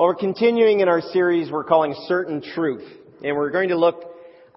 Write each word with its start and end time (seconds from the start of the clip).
Well, 0.00 0.08
we're 0.08 0.14
continuing 0.14 0.80
in 0.80 0.88
our 0.88 1.02
series 1.02 1.52
we're 1.52 1.62
calling 1.62 1.94
Certain 2.08 2.40
Truth. 2.40 2.90
And 3.22 3.36
we're 3.36 3.50
going 3.50 3.68
to 3.68 3.76
look 3.76 4.02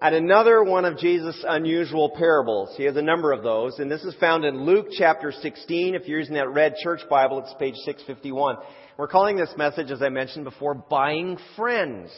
at 0.00 0.14
another 0.14 0.64
one 0.64 0.86
of 0.86 0.96
Jesus' 0.96 1.44
unusual 1.46 2.12
parables. 2.16 2.74
He 2.78 2.84
has 2.84 2.96
a 2.96 3.02
number 3.02 3.30
of 3.30 3.42
those. 3.42 3.78
And 3.78 3.90
this 3.90 4.02
is 4.04 4.14
found 4.18 4.46
in 4.46 4.64
Luke 4.64 4.86
chapter 4.96 5.32
16. 5.32 5.96
If 5.96 6.08
you're 6.08 6.20
using 6.20 6.36
that 6.36 6.48
red 6.48 6.76
church 6.82 7.00
Bible, 7.10 7.40
it's 7.40 7.54
page 7.58 7.74
651. 7.84 8.56
We're 8.96 9.06
calling 9.06 9.36
this 9.36 9.52
message, 9.58 9.90
as 9.90 10.00
I 10.00 10.08
mentioned 10.08 10.46
before, 10.46 10.72
Buying 10.72 11.36
Friends. 11.56 12.10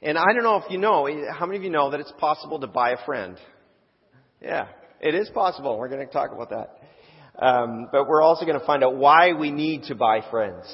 And 0.00 0.16
I 0.16 0.32
don't 0.32 0.44
know 0.44 0.56
if 0.56 0.70
you 0.70 0.78
know, 0.78 1.06
how 1.38 1.44
many 1.44 1.58
of 1.58 1.62
you 1.62 1.70
know 1.70 1.90
that 1.90 2.00
it's 2.00 2.14
possible 2.16 2.58
to 2.60 2.68
buy 2.68 2.92
a 2.92 3.04
friend? 3.04 3.36
Yeah, 4.40 4.68
it 5.02 5.14
is 5.14 5.28
possible. 5.28 5.76
We're 5.76 5.90
going 5.90 6.06
to 6.06 6.10
talk 6.10 6.30
about 6.32 6.48
that. 6.48 7.44
Um, 7.46 7.90
but 7.92 8.08
we're 8.08 8.22
also 8.22 8.46
going 8.46 8.58
to 8.58 8.64
find 8.64 8.82
out 8.82 8.96
why 8.96 9.34
we 9.34 9.50
need 9.50 9.82
to 9.88 9.94
buy 9.94 10.22
friends. 10.30 10.64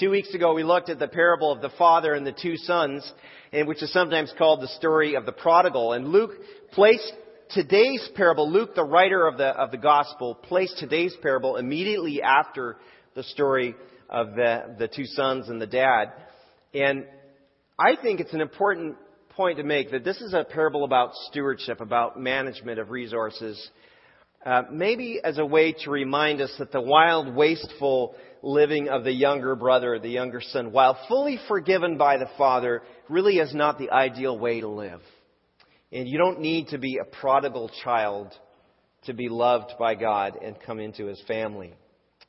Two 0.00 0.08
weeks 0.08 0.32
ago, 0.32 0.54
we 0.54 0.62
looked 0.62 0.88
at 0.88 0.98
the 0.98 1.08
parable 1.08 1.52
of 1.52 1.60
the 1.60 1.68
father 1.76 2.14
and 2.14 2.26
the 2.26 2.32
two 2.32 2.56
sons, 2.56 3.12
which 3.52 3.82
is 3.82 3.92
sometimes 3.92 4.32
called 4.38 4.62
the 4.62 4.68
story 4.68 5.14
of 5.14 5.26
the 5.26 5.32
prodigal. 5.32 5.92
And 5.92 6.08
Luke 6.08 6.30
placed 6.72 7.12
today's 7.50 8.08
parable, 8.14 8.50
Luke, 8.50 8.74
the 8.74 8.82
writer 8.82 9.26
of 9.26 9.36
the, 9.36 9.48
of 9.48 9.70
the 9.70 9.76
gospel, 9.76 10.36
placed 10.36 10.78
today's 10.78 11.14
parable 11.20 11.56
immediately 11.56 12.22
after 12.22 12.78
the 13.14 13.22
story 13.24 13.74
of 14.08 14.28
the, 14.36 14.74
the 14.78 14.88
two 14.88 15.04
sons 15.04 15.50
and 15.50 15.60
the 15.60 15.66
dad. 15.66 16.12
And 16.72 17.04
I 17.78 17.94
think 18.00 18.20
it's 18.20 18.32
an 18.32 18.40
important 18.40 18.96
point 19.28 19.58
to 19.58 19.64
make 19.64 19.90
that 19.90 20.02
this 20.02 20.22
is 20.22 20.32
a 20.32 20.44
parable 20.44 20.84
about 20.84 21.10
stewardship, 21.28 21.82
about 21.82 22.18
management 22.18 22.78
of 22.78 22.88
resources. 22.88 23.68
Uh, 24.46 24.62
maybe 24.72 25.20
as 25.22 25.36
a 25.36 25.44
way 25.44 25.74
to 25.84 25.90
remind 25.90 26.40
us 26.40 26.54
that 26.58 26.72
the 26.72 26.80
wild, 26.80 27.34
wasteful 27.36 28.14
living 28.42 28.88
of 28.88 29.04
the 29.04 29.12
younger 29.12 29.54
brother, 29.54 29.98
the 29.98 30.08
younger 30.08 30.40
son, 30.40 30.72
while 30.72 30.98
fully 31.08 31.38
forgiven 31.48 31.98
by 31.98 32.16
the 32.16 32.30
father, 32.38 32.82
really 33.08 33.38
is 33.38 33.54
not 33.54 33.78
the 33.78 33.90
ideal 33.90 34.38
way 34.38 34.60
to 34.60 34.68
live. 34.68 35.00
And 35.92 36.08
you 36.08 36.18
don't 36.18 36.40
need 36.40 36.68
to 36.68 36.78
be 36.78 36.98
a 36.98 37.04
prodigal 37.04 37.70
child 37.82 38.32
to 39.04 39.14
be 39.14 39.28
loved 39.28 39.72
by 39.78 39.94
God 39.94 40.36
and 40.42 40.56
come 40.60 40.78
into 40.78 41.06
his 41.06 41.20
family. 41.26 41.74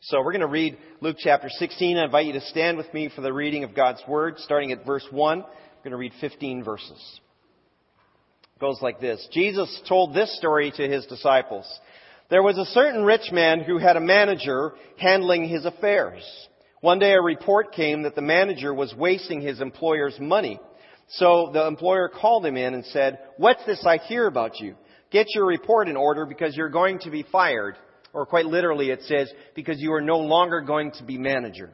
So 0.01 0.17
we're 0.19 0.31
going 0.31 0.41
to 0.41 0.47
read 0.47 0.77
Luke 0.99 1.17
chapter 1.19 1.47
16. 1.47 1.97
I 1.97 2.05
invite 2.05 2.25
you 2.25 2.33
to 2.33 2.41
stand 2.41 2.77
with 2.77 2.91
me 2.93 3.11
for 3.15 3.21
the 3.21 3.31
reading 3.31 3.63
of 3.63 3.75
God's 3.75 4.01
Word, 4.07 4.35
starting 4.39 4.71
at 4.71 4.85
verse 4.85 5.05
1. 5.11 5.39
We're 5.39 5.45
going 5.83 5.91
to 5.91 5.97
read 5.97 6.13
15 6.19 6.63
verses. 6.63 7.19
It 8.55 8.59
goes 8.59 8.79
like 8.81 8.99
this. 8.99 9.27
Jesus 9.31 9.81
told 9.87 10.15
this 10.15 10.35
story 10.37 10.71
to 10.75 10.87
his 10.87 11.05
disciples. 11.05 11.67
There 12.31 12.41
was 12.41 12.57
a 12.57 12.65
certain 12.71 13.03
rich 13.03 13.29
man 13.33 13.59
who 13.59 13.77
had 13.77 13.97
a 13.97 14.01
manager 14.01 14.71
handling 14.95 15.49
his 15.49 15.65
affairs. 15.65 16.23
One 16.79 16.97
day 16.97 17.11
a 17.11 17.21
report 17.21 17.73
came 17.73 18.03
that 18.03 18.15
the 18.15 18.21
manager 18.21 18.73
was 18.73 18.95
wasting 18.95 19.41
his 19.41 19.59
employer's 19.59 20.17
money. 20.17 20.57
So 21.09 21.51
the 21.53 21.67
employer 21.67 22.07
called 22.07 22.45
him 22.45 22.55
in 22.55 22.73
and 22.73 22.85
said, 22.85 23.19
What's 23.35 23.65
this 23.65 23.85
I 23.85 23.97
hear 23.97 24.27
about 24.27 24.61
you? 24.61 24.75
Get 25.11 25.27
your 25.35 25.45
report 25.45 25.89
in 25.89 25.97
order 25.97 26.25
because 26.25 26.55
you're 26.55 26.69
going 26.69 26.99
to 26.99 27.11
be 27.11 27.25
fired. 27.33 27.75
Or 28.13 28.25
quite 28.25 28.45
literally 28.45 28.91
it 28.91 29.01
says, 29.03 29.29
because 29.53 29.81
you 29.81 29.91
are 29.91 30.01
no 30.01 30.19
longer 30.19 30.61
going 30.61 30.91
to 30.99 31.03
be 31.03 31.17
manager. 31.17 31.69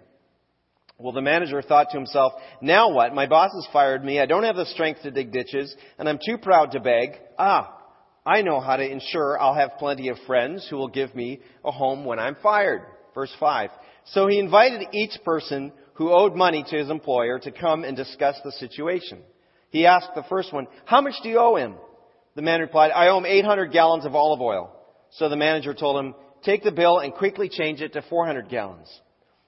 Well, 0.97 1.13
the 1.13 1.21
manager 1.21 1.61
thought 1.61 1.91
to 1.91 1.97
himself, 1.97 2.33
now 2.61 2.91
what? 2.91 3.13
My 3.13 3.27
boss 3.27 3.51
has 3.53 3.71
fired 3.71 4.03
me. 4.03 4.19
I 4.19 4.25
don't 4.25 4.43
have 4.43 4.55
the 4.55 4.65
strength 4.65 5.03
to 5.03 5.11
dig 5.11 5.31
ditches, 5.31 5.75
and 5.99 6.09
I'm 6.09 6.17
too 6.17 6.39
proud 6.39 6.71
to 6.71 6.79
beg. 6.79 7.11
Ah, 7.37 7.76
I 8.27 8.41
know 8.41 8.59
how 8.59 8.75
to 8.75 8.85
ensure 8.85 9.39
I'll 9.39 9.55
have 9.55 9.77
plenty 9.79 10.09
of 10.09 10.17
friends 10.27 10.67
who 10.69 10.75
will 10.75 10.89
give 10.89 11.15
me 11.15 11.39
a 11.63 11.71
home 11.71 12.03
when 12.03 12.19
I'm 12.19 12.35
fired. 12.43 12.81
Verse 13.15 13.33
5. 13.39 13.69
So 14.07 14.27
he 14.27 14.37
invited 14.37 14.85
each 14.91 15.17
person 15.23 15.71
who 15.93 16.11
owed 16.11 16.35
money 16.35 16.65
to 16.67 16.77
his 16.77 16.89
employer 16.89 17.39
to 17.39 17.51
come 17.53 17.85
and 17.85 17.95
discuss 17.95 18.35
the 18.43 18.51
situation. 18.51 19.19
He 19.69 19.85
asked 19.85 20.09
the 20.13 20.25
first 20.27 20.51
one, 20.51 20.67
How 20.83 20.99
much 20.99 21.13
do 21.23 21.29
you 21.29 21.39
owe 21.39 21.55
him? 21.55 21.75
The 22.35 22.41
man 22.41 22.59
replied, 22.59 22.91
I 22.91 23.07
owe 23.07 23.17
him 23.17 23.25
800 23.25 23.71
gallons 23.71 24.05
of 24.05 24.13
olive 24.13 24.41
oil. 24.41 24.75
So 25.11 25.29
the 25.29 25.37
manager 25.37 25.73
told 25.73 25.97
him, 25.97 26.13
Take 26.43 26.63
the 26.63 26.71
bill 26.71 26.99
and 26.99 27.13
quickly 27.13 27.47
change 27.47 27.79
it 27.79 27.93
to 27.93 28.01
400 28.09 28.49
gallons. 28.49 28.89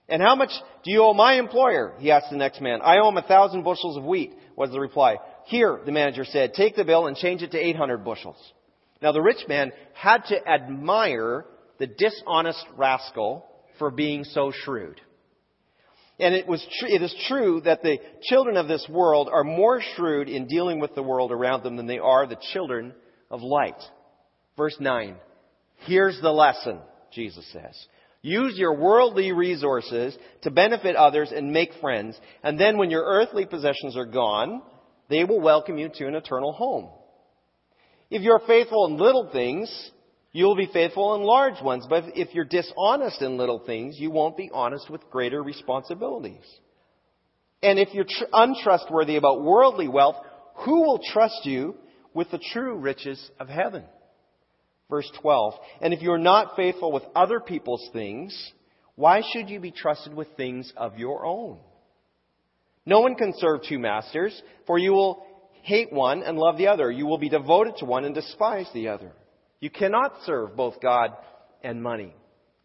And 0.08 0.22
how 0.22 0.36
much 0.36 0.52
do 0.86 0.92
you 0.92 1.04
owe 1.04 1.14
my 1.14 1.34
employer? 1.34 1.96
He 2.00 2.12
asked 2.12 2.32
the 2.32 2.38
next 2.38 2.62
man. 2.62 2.80
I 2.82 3.00
owe 3.00 3.10
him 3.10 3.18
a 3.18 3.24
thousand 3.24 3.64
bushels 3.64 3.98
of 3.98 4.06
wheat, 4.06 4.34
was 4.56 4.72
the 4.72 4.80
reply. 4.80 5.18
Here, 5.48 5.82
the 5.86 5.92
manager 5.92 6.24
said, 6.24 6.54
take 6.54 6.78
the 6.78 6.86
bill 6.86 7.08
and 7.08 7.18
change 7.18 7.42
it 7.42 7.52
to 7.52 7.58
800 7.60 8.06
bushels. 8.06 8.38
Now 9.02 9.12
the 9.12 9.22
rich 9.22 9.48
man 9.48 9.72
had 9.94 10.26
to 10.26 10.48
admire 10.48 11.46
the 11.80 11.88
dishonest 11.88 12.66
rascal 12.76 13.46
for 13.78 13.92
being 13.92 14.24
so 14.24 14.52
shrewd. 14.52 15.00
And 16.20 16.36
it, 16.36 16.48
was 16.48 16.66
tr- 16.80 16.88
it 16.88 17.02
is 17.02 17.16
true 17.28 17.62
that 17.62 17.82
the 17.82 17.98
children 18.24 18.58
of 18.58 18.68
this 18.68 18.86
world 18.90 19.30
are 19.32 19.46
more 19.46 19.82
shrewd 19.96 20.28
in 20.28 20.48
dealing 20.48 20.80
with 20.80 20.94
the 20.94 21.04
world 21.04 21.32
around 21.32 21.64
them 21.64 21.78
than 21.78 21.88
they 21.88 22.00
are 22.00 22.28
the 22.28 22.38
children 22.52 22.94
of 23.32 23.42
light. 23.42 23.82
Verse 24.58 24.76
9. 24.80 25.16
Here's 25.86 26.20
the 26.22 26.32
lesson, 26.32 26.80
Jesus 27.14 27.50
says. 27.54 27.88
Use 28.22 28.58
your 28.58 28.76
worldly 28.76 29.32
resources 29.32 30.18
to 30.42 30.52
benefit 30.52 30.98
others 30.98 31.32
and 31.34 31.54
make 31.54 31.72
friends, 31.80 32.20
and 32.44 32.60
then 32.60 32.78
when 32.78 32.92
your 32.92 33.04
earthly 33.06 33.46
possessions 33.46 33.96
are 33.96 34.06
gone, 34.06 34.62
they 35.10 35.24
will 35.24 35.40
welcome 35.40 35.78
you 35.78 35.88
to 35.88 36.06
an 36.06 36.16
eternal 36.16 36.52
home. 36.52 36.90
If 38.10 38.24
you're 38.24 38.42
faithful 38.48 38.88
in 38.88 38.98
little 38.98 39.30
things, 39.32 39.92
you'll 40.32 40.56
be 40.56 40.70
faithful 40.72 41.16
in 41.16 41.22
large 41.22 41.62
ones. 41.62 41.86
But 41.90 42.06
if 42.16 42.34
you're 42.34 42.46
dishonest 42.46 43.22
in 43.22 43.38
little 43.38 43.60
things, 43.66 44.00
you 44.00 44.12
won't 44.12 44.38
be 44.38 44.50
honest 44.54 44.90
with 44.90 45.10
greater 45.12 45.42
responsibilities. 45.44 46.44
And 47.62 47.78
if 47.78 47.94
you're 47.94 48.06
tr- 48.06 48.26
untrustworthy 48.32 49.16
about 49.16 49.44
worldly 49.44 49.88
wealth, 49.88 50.16
who 50.66 50.82
will 50.82 51.00
trust 51.12 51.46
you 51.46 51.76
with 52.14 52.32
the 52.32 52.40
true 52.52 52.78
riches 52.78 53.30
of 53.40 53.48
heaven? 53.48 53.84
Verse 54.90 55.10
12. 55.22 55.54
And 55.82 55.94
if 55.94 56.02
you're 56.02 56.18
not 56.18 56.56
faithful 56.56 56.92
with 56.92 57.04
other 57.16 57.40
people's 57.40 57.88
things, 57.94 58.52
why 58.96 59.22
should 59.32 59.50
you 59.50 59.60
be 59.60 59.72
trusted 59.72 60.14
with 60.14 60.28
things 60.36 60.74
of 60.76 60.98
your 60.98 61.26
own? 61.26 61.60
No 62.86 63.02
one 63.02 63.16
can 63.16 63.34
serve 63.38 63.62
two 63.68 63.78
masters, 63.78 64.42
for 64.66 64.80
you 64.80 64.94
will 64.94 65.24
hate 65.64 65.92
one 65.92 66.24
and 66.24 66.38
love 66.38 66.58
the 66.58 66.68
other. 66.68 66.92
You 66.92 67.06
will 67.06 67.18
be 67.18 67.30
devoted 67.30 67.78
to 67.78 67.86
one 67.86 68.06
and 68.06 68.16
despise 68.16 68.68
the 68.74 68.90
other. 68.90 69.12
You 69.60 69.70
cannot 69.70 70.14
serve 70.26 70.56
both 70.56 70.82
God 70.82 71.12
and 71.64 71.82
money. 71.82 72.14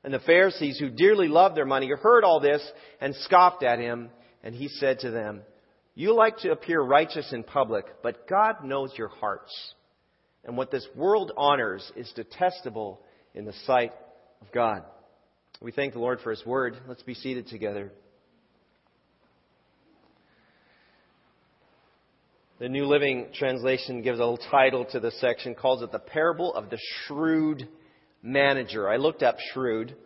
And 0.04 0.12
the 0.12 0.20
Pharisees, 0.20 0.78
who 0.78 0.90
dearly 0.90 1.28
loved 1.28 1.56
their 1.56 1.64
money, 1.64 1.90
heard 1.90 2.24
all 2.24 2.40
this 2.40 2.62
and 3.00 3.14
scoffed 3.16 3.62
at 3.62 3.78
him. 3.78 4.10
And 4.42 4.54
he 4.54 4.68
said 4.68 5.00
to 5.00 5.10
them, 5.10 5.42
You 5.94 6.14
like 6.14 6.38
to 6.38 6.52
appear 6.52 6.80
righteous 6.80 7.32
in 7.32 7.42
public, 7.42 7.86
but 8.02 8.28
God 8.28 8.64
knows 8.64 8.92
your 8.96 9.08
hearts. 9.08 9.52
And 10.44 10.56
what 10.56 10.70
this 10.70 10.86
world 10.94 11.32
honors 11.36 11.90
is 11.96 12.12
detestable 12.14 13.00
in 13.34 13.46
the 13.46 13.54
sight 13.64 13.92
of 14.42 14.52
God. 14.52 14.82
We 15.62 15.72
thank 15.72 15.94
the 15.94 16.00
Lord 16.00 16.20
for 16.20 16.30
His 16.30 16.44
word. 16.44 16.76
Let's 16.86 17.02
be 17.02 17.14
seated 17.14 17.46
together. 17.46 17.90
The 22.60 22.68
New 22.68 22.86
Living 22.86 23.30
Translation 23.34 24.00
gives 24.00 24.20
a 24.20 24.22
little 24.22 24.38
title 24.48 24.84
to 24.92 25.00
this 25.00 25.20
section, 25.20 25.56
calls 25.56 25.82
it 25.82 25.90
the 25.90 25.98
parable 25.98 26.54
of 26.54 26.70
the 26.70 26.78
shrewd 26.78 27.68
manager. 28.22 28.88
I 28.88 28.96
looked 28.96 29.24
up 29.24 29.38
shrewd, 29.52 29.96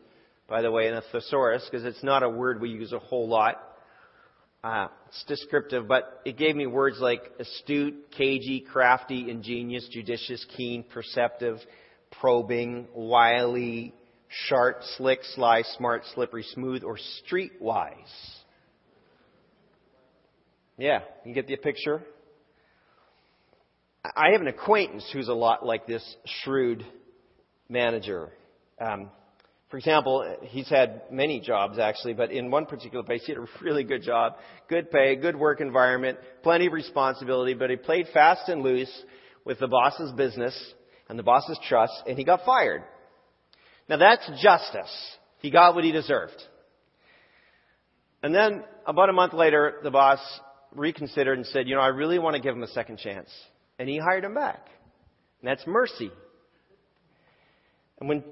by 0.48 0.62
the 0.62 0.70
way, 0.70 0.88
in 0.88 0.94
a 0.94 1.02
thesaurus, 1.12 1.68
because 1.70 1.84
it's 1.84 2.02
not 2.02 2.22
a 2.22 2.28
word 2.28 2.62
we 2.62 2.70
use 2.70 2.94
a 2.94 2.98
whole 2.98 3.28
lot. 3.28 3.62
Uh, 4.64 4.88
it's 5.08 5.22
descriptive, 5.28 5.86
but 5.86 6.22
it 6.24 6.38
gave 6.38 6.56
me 6.56 6.66
words 6.66 6.96
like 7.00 7.20
astute, 7.38 8.10
cagey, 8.12 8.60
crafty, 8.60 9.30
ingenious, 9.30 9.86
judicious, 9.92 10.44
keen, 10.56 10.84
perceptive, 10.84 11.58
probing, 12.18 12.88
wily, 12.94 13.92
sharp, 14.46 14.78
slick, 14.96 15.18
sly, 15.34 15.64
smart, 15.76 16.02
slippery, 16.14 16.44
smooth, 16.54 16.82
or 16.82 16.96
streetwise. 17.30 17.92
Yeah, 20.78 21.00
you 21.26 21.34
get 21.34 21.46
the 21.46 21.56
picture? 21.56 22.02
I 24.04 24.30
have 24.32 24.40
an 24.40 24.46
acquaintance 24.46 25.08
who's 25.12 25.28
a 25.28 25.34
lot 25.34 25.64
like 25.64 25.86
this 25.86 26.16
shrewd 26.42 26.84
manager. 27.68 28.30
Um, 28.80 29.10
for 29.70 29.76
example, 29.76 30.36
he's 30.42 30.68
had 30.68 31.02
many 31.10 31.40
jobs 31.40 31.78
actually, 31.78 32.14
but 32.14 32.30
in 32.30 32.50
one 32.50 32.64
particular 32.64 33.04
place 33.04 33.22
he 33.26 33.32
had 33.32 33.42
a 33.42 33.46
really 33.62 33.84
good 33.84 34.02
job, 34.02 34.36
good 34.68 34.90
pay, 34.90 35.16
good 35.16 35.36
work 35.36 35.60
environment, 35.60 36.18
plenty 36.42 36.66
of 36.66 36.72
responsibility, 36.72 37.54
but 37.54 37.70
he 37.70 37.76
played 37.76 38.06
fast 38.14 38.48
and 38.48 38.62
loose 38.62 38.92
with 39.44 39.58
the 39.58 39.68
boss's 39.68 40.12
business 40.12 40.56
and 41.08 41.18
the 41.18 41.22
boss's 41.22 41.58
trust, 41.68 41.92
and 42.06 42.16
he 42.16 42.24
got 42.24 42.44
fired. 42.44 42.82
Now 43.88 43.96
that's 43.96 44.26
justice. 44.42 45.16
He 45.40 45.50
got 45.50 45.74
what 45.74 45.84
he 45.84 45.92
deserved. 45.92 46.40
And 48.22 48.34
then 48.34 48.64
about 48.86 49.10
a 49.10 49.12
month 49.12 49.32
later, 49.32 49.80
the 49.82 49.90
boss 49.90 50.18
reconsidered 50.74 51.36
and 51.36 51.46
said, 51.46 51.68
you 51.68 51.74
know, 51.74 51.80
I 51.80 51.88
really 51.88 52.18
want 52.18 52.36
to 52.36 52.42
give 52.42 52.54
him 52.54 52.62
a 52.62 52.68
second 52.68 52.98
chance 52.98 53.28
and 53.78 53.88
he 53.88 53.98
hired 53.98 54.24
him 54.24 54.34
back. 54.34 54.68
And 55.40 55.48
that's 55.48 55.66
mercy. 55.66 56.10
And 58.00 58.08
when, 58.08 58.24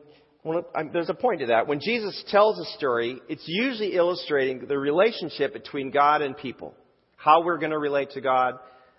well, 0.45 0.65
there's 0.93 1.09
a 1.09 1.15
point 1.15 1.41
to 1.41 1.47
that. 1.47 1.67
When 1.67 1.81
Jesus 1.81 2.25
tells 2.29 2.59
a 2.59 2.65
story, 2.77 3.21
it's 3.29 3.45
usually 3.47 3.95
illustrating 3.95 4.67
the 4.67 4.79
relationship 4.79 5.53
between 5.53 5.91
God 5.91 6.23
and 6.23 6.37
people, 6.37 6.75
how 7.17 7.45
we're 7.45 7.59
going 7.59 7.73
to 7.73 7.79
relate 7.79 8.11
to 8.11 8.21
God 8.21 8.55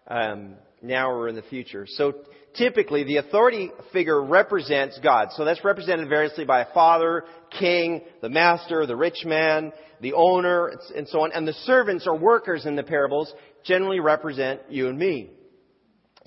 um, 0.07 0.55
now 0.81 1.11
or 1.11 1.27
in 1.27 1.35
the 1.35 1.41
future. 1.43 1.85
So 1.87 2.13
typically, 2.55 3.03
the 3.03 3.17
authority 3.17 3.71
figure 3.93 4.21
represents 4.21 4.99
God. 5.01 5.29
So 5.35 5.45
that's 5.45 5.63
represented 5.63 6.09
variously 6.09 6.45
by 6.45 6.61
a 6.61 6.73
father, 6.73 7.23
king, 7.59 8.01
the 8.21 8.29
master, 8.29 8.85
the 8.85 8.95
rich 8.95 9.23
man, 9.25 9.71
the 10.01 10.13
owner, 10.13 10.73
and 10.95 11.07
so 11.07 11.21
on. 11.21 11.31
And 11.31 11.47
the 11.47 11.53
servants 11.53 12.05
or 12.07 12.17
workers 12.17 12.65
in 12.65 12.75
the 12.75 12.83
parables 12.83 13.33
generally 13.63 13.99
represent 13.99 14.61
you 14.69 14.87
and 14.87 14.97
me. 14.97 15.31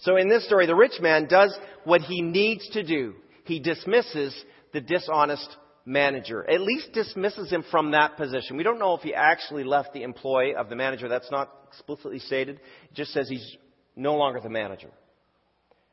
So 0.00 0.16
in 0.16 0.28
this 0.28 0.46
story, 0.46 0.66
the 0.66 0.74
rich 0.74 1.00
man 1.00 1.26
does 1.28 1.56
what 1.84 2.00
he 2.02 2.22
needs 2.22 2.68
to 2.70 2.82
do. 2.82 3.14
He 3.44 3.60
dismisses 3.60 4.34
the 4.72 4.80
dishonest 4.80 5.56
manager. 5.84 6.48
At 6.48 6.60
least 6.60 6.92
dismisses 6.92 7.50
him 7.50 7.64
from 7.70 7.90
that 7.92 8.16
position. 8.16 8.56
We 8.56 8.62
don't 8.62 8.78
know 8.78 8.94
if 8.94 9.02
he 9.02 9.14
actually 9.14 9.64
left 9.64 9.92
the 9.92 10.02
employ 10.02 10.54
of 10.54 10.68
the 10.68 10.76
manager. 10.76 11.08
That's 11.08 11.30
not 11.30 11.50
explicitly 11.68 12.18
stated. 12.18 12.56
It 12.56 12.94
just 12.94 13.12
says 13.12 13.28
he's 13.28 13.56
no 13.96 14.16
longer 14.16 14.40
the 14.40 14.48
manager. 14.48 14.90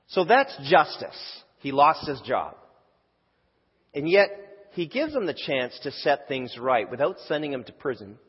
So 0.07 0.24
that's 0.24 0.56
justice. 0.69 1.42
He 1.59 1.71
lost 1.71 2.07
his 2.07 2.21
job. 2.21 2.56
And 3.94 4.07
yet, 4.07 4.30
he 4.71 4.86
gives 4.86 5.13
him 5.13 5.25
the 5.25 5.33
chance 5.33 5.77
to 5.83 5.92
set 5.92 6.27
things 6.27 6.56
right 6.59 6.89
without 6.89 7.18
sending 7.27 7.51
him 7.51 7.63
to 7.63 7.74
prison. 7.74 8.19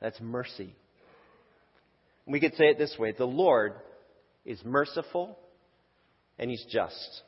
That's 0.00 0.20
mercy. 0.20 0.74
We 2.26 2.40
could 2.40 2.54
say 2.54 2.66
it 2.66 2.78
this 2.78 2.96
way 2.98 3.12
the 3.16 3.26
Lord 3.26 3.74
is 4.48 4.64
merciful 4.64 5.38
and 6.38 6.50
he's 6.50 6.64
just. 6.70 7.22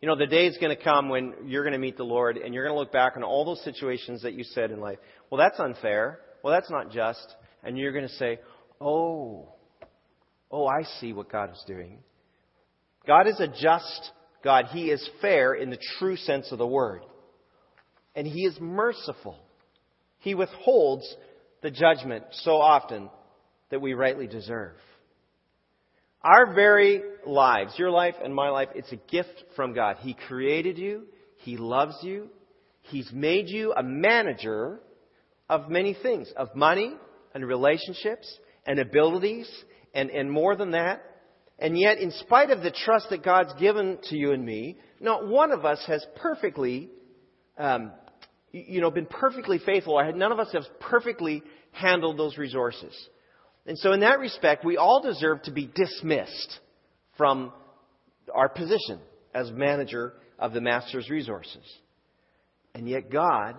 You 0.00 0.08
know, 0.08 0.16
the 0.16 0.26
day 0.26 0.46
is 0.46 0.58
going 0.58 0.76
to 0.76 0.82
come 0.82 1.08
when 1.08 1.32
you're 1.46 1.62
going 1.62 1.72
to 1.72 1.78
meet 1.78 1.96
the 1.96 2.04
Lord 2.04 2.36
and 2.36 2.52
you're 2.52 2.64
going 2.64 2.74
to 2.74 2.78
look 2.78 2.92
back 2.92 3.16
on 3.16 3.22
all 3.22 3.44
those 3.44 3.62
situations 3.64 4.22
that 4.22 4.34
you 4.34 4.44
said 4.44 4.70
in 4.70 4.80
life. 4.80 4.98
Well, 5.30 5.38
that's 5.38 5.58
unfair. 5.58 6.18
Well, 6.42 6.52
that's 6.52 6.70
not 6.70 6.90
just. 6.90 7.24
And 7.64 7.78
you're 7.78 7.92
going 7.92 8.06
to 8.06 8.14
say, 8.14 8.40
oh, 8.80 9.48
oh, 10.50 10.66
I 10.66 10.82
see 11.00 11.12
what 11.12 11.30
God 11.30 11.52
is 11.52 11.64
doing. 11.66 12.00
God 13.06 13.26
is 13.28 13.40
a 13.40 13.48
just 13.48 14.10
God. 14.44 14.66
He 14.72 14.90
is 14.90 15.08
fair 15.20 15.54
in 15.54 15.70
the 15.70 15.78
true 15.98 16.16
sense 16.16 16.50
of 16.52 16.58
the 16.58 16.66
word. 16.66 17.02
And 18.14 18.26
He 18.26 18.44
is 18.44 18.56
merciful. 18.60 19.38
He 20.18 20.34
withholds 20.34 21.16
the 21.62 21.70
judgment 21.70 22.24
so 22.32 22.56
often 22.56 23.08
that 23.72 23.80
we 23.80 23.94
rightly 23.94 24.26
deserve. 24.26 24.74
Our 26.22 26.54
very 26.54 27.02
lives, 27.26 27.72
your 27.78 27.90
life 27.90 28.14
and 28.22 28.32
my 28.32 28.50
life, 28.50 28.68
it's 28.74 28.92
a 28.92 28.96
gift 29.10 29.44
from 29.56 29.72
God. 29.72 29.96
He 30.00 30.14
created 30.28 30.76
you. 30.76 31.04
He 31.38 31.56
loves 31.56 31.96
you. 32.02 32.28
He's 32.82 33.10
made 33.12 33.48
you 33.48 33.72
a 33.72 33.82
manager 33.82 34.78
of 35.48 35.70
many 35.70 35.96
things, 36.00 36.30
of 36.36 36.54
money 36.54 36.94
and 37.34 37.46
relationships 37.46 38.30
and 38.66 38.78
abilities 38.78 39.50
and, 39.94 40.10
and 40.10 40.30
more 40.30 40.54
than 40.54 40.72
that. 40.72 41.02
And 41.58 41.78
yet, 41.78 41.96
in 41.98 42.10
spite 42.10 42.50
of 42.50 42.62
the 42.62 42.72
trust 42.84 43.06
that 43.08 43.24
God's 43.24 43.54
given 43.54 43.98
to 44.10 44.16
you 44.16 44.32
and 44.32 44.44
me, 44.44 44.76
not 45.00 45.26
one 45.26 45.50
of 45.50 45.64
us 45.64 45.82
has 45.86 46.04
perfectly, 46.16 46.90
um, 47.56 47.90
you 48.52 48.82
know, 48.82 48.90
been 48.90 49.06
perfectly 49.06 49.58
faithful, 49.64 49.98
none 50.14 50.30
of 50.30 50.38
us 50.38 50.52
have 50.52 50.64
perfectly 50.78 51.42
handled 51.70 52.18
those 52.18 52.36
resources. 52.36 52.94
And 53.66 53.78
so, 53.78 53.92
in 53.92 54.00
that 54.00 54.18
respect, 54.18 54.64
we 54.64 54.76
all 54.76 55.02
deserve 55.02 55.42
to 55.42 55.52
be 55.52 55.70
dismissed 55.72 56.58
from 57.16 57.52
our 58.34 58.48
position 58.48 58.98
as 59.34 59.50
manager 59.52 60.14
of 60.38 60.52
the 60.52 60.60
Master's 60.60 61.08
resources. 61.08 61.62
And 62.74 62.88
yet, 62.88 63.10
God, 63.10 63.56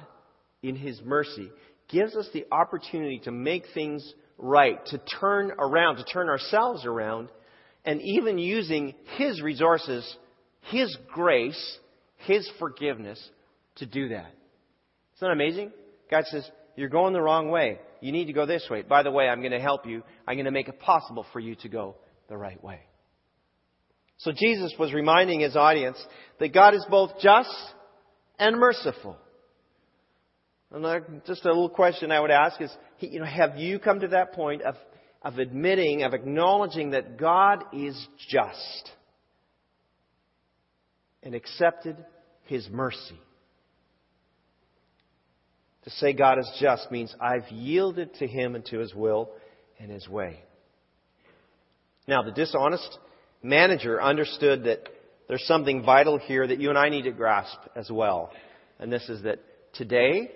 in 0.61 0.75
His 0.75 1.01
mercy, 1.03 1.49
gives 1.89 2.15
us 2.15 2.27
the 2.33 2.45
opportunity 2.51 3.19
to 3.23 3.31
make 3.31 3.65
things 3.73 4.13
right, 4.37 4.85
to 4.87 4.97
turn 5.19 5.51
around, 5.57 5.97
to 5.97 6.03
turn 6.03 6.27
ourselves 6.27 6.85
around, 6.85 7.29
and 7.85 8.01
even 8.01 8.37
using 8.37 8.95
His 9.17 9.41
resources, 9.41 10.17
His 10.71 10.95
grace, 11.13 11.77
His 12.17 12.49
forgiveness 12.59 13.25
to 13.75 13.85
do 13.85 14.09
that. 14.09 14.33
Isn't 15.15 15.21
that 15.21 15.31
amazing? 15.31 15.71
God 16.09 16.25
says, 16.25 16.49
You're 16.75 16.89
going 16.89 17.13
the 17.13 17.21
wrong 17.21 17.49
way. 17.49 17.79
You 18.01 18.11
need 18.11 18.25
to 18.25 18.33
go 18.33 18.45
this 18.45 18.67
way. 18.69 18.81
By 18.81 19.03
the 19.03 19.11
way, 19.11 19.27
I'm 19.27 19.39
going 19.39 19.51
to 19.51 19.59
help 19.59 19.85
you. 19.85 20.03
I'm 20.27 20.35
going 20.35 20.45
to 20.45 20.51
make 20.51 20.67
it 20.67 20.79
possible 20.79 21.25
for 21.31 21.39
you 21.39 21.55
to 21.55 21.69
go 21.69 21.95
the 22.27 22.37
right 22.37 22.61
way. 22.63 22.79
So 24.17 24.31
Jesus 24.31 24.73
was 24.79 24.93
reminding 24.93 25.41
his 25.41 25.55
audience 25.55 25.97
that 26.39 26.53
God 26.53 26.73
is 26.73 26.85
both 26.89 27.11
just 27.21 27.49
and 28.39 28.57
merciful. 28.57 29.17
And 30.71 31.21
just 31.27 31.45
a 31.45 31.49
little 31.49 31.69
question 31.69 32.11
I 32.11 32.19
would 32.19 32.31
ask 32.31 32.59
is, 32.59 32.71
you 32.99 33.19
know, 33.19 33.25
have 33.25 33.57
you 33.57 33.79
come 33.79 33.99
to 33.99 34.07
that 34.09 34.33
point 34.33 34.63
of, 34.63 34.75
of 35.21 35.37
admitting, 35.37 36.03
of 36.03 36.13
acknowledging 36.13 36.91
that 36.91 37.17
God 37.17 37.63
is 37.73 37.95
just 38.29 38.91
and 41.21 41.35
accepted 41.35 42.03
His 42.45 42.67
mercy? 42.69 43.19
To 45.83 45.89
say 45.89 46.13
God 46.13 46.39
is 46.39 46.49
just 46.59 46.91
means 46.91 47.13
I've 47.19 47.49
yielded 47.49 48.13
to 48.15 48.27
Him 48.27 48.55
and 48.55 48.65
to 48.67 48.79
His 48.79 48.93
will 48.93 49.29
and 49.79 49.91
His 49.91 50.07
way. 50.07 50.39
Now, 52.07 52.23
the 52.23 52.31
dishonest 52.31 52.97
manager 53.41 54.01
understood 54.01 54.65
that 54.65 54.87
there's 55.27 55.45
something 55.45 55.83
vital 55.83 56.17
here 56.17 56.45
that 56.45 56.59
you 56.59 56.69
and 56.69 56.77
I 56.77 56.89
need 56.89 57.03
to 57.03 57.11
grasp 57.11 57.57
as 57.75 57.89
well. 57.89 58.31
And 58.79 58.91
this 58.91 59.07
is 59.09 59.23
that 59.23 59.39
today 59.73 60.31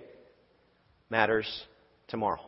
matters 1.10 1.48
tomorrow. 2.08 2.42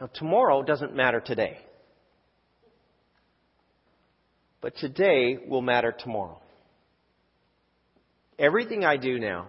Now, 0.00 0.08
tomorrow 0.14 0.62
doesn't 0.62 0.94
matter 0.94 1.20
today. 1.20 1.58
But 4.60 4.76
today 4.76 5.38
will 5.46 5.62
matter 5.62 5.94
tomorrow. 5.96 6.40
Everything 8.38 8.84
I 8.84 8.96
do 8.96 9.18
now 9.18 9.48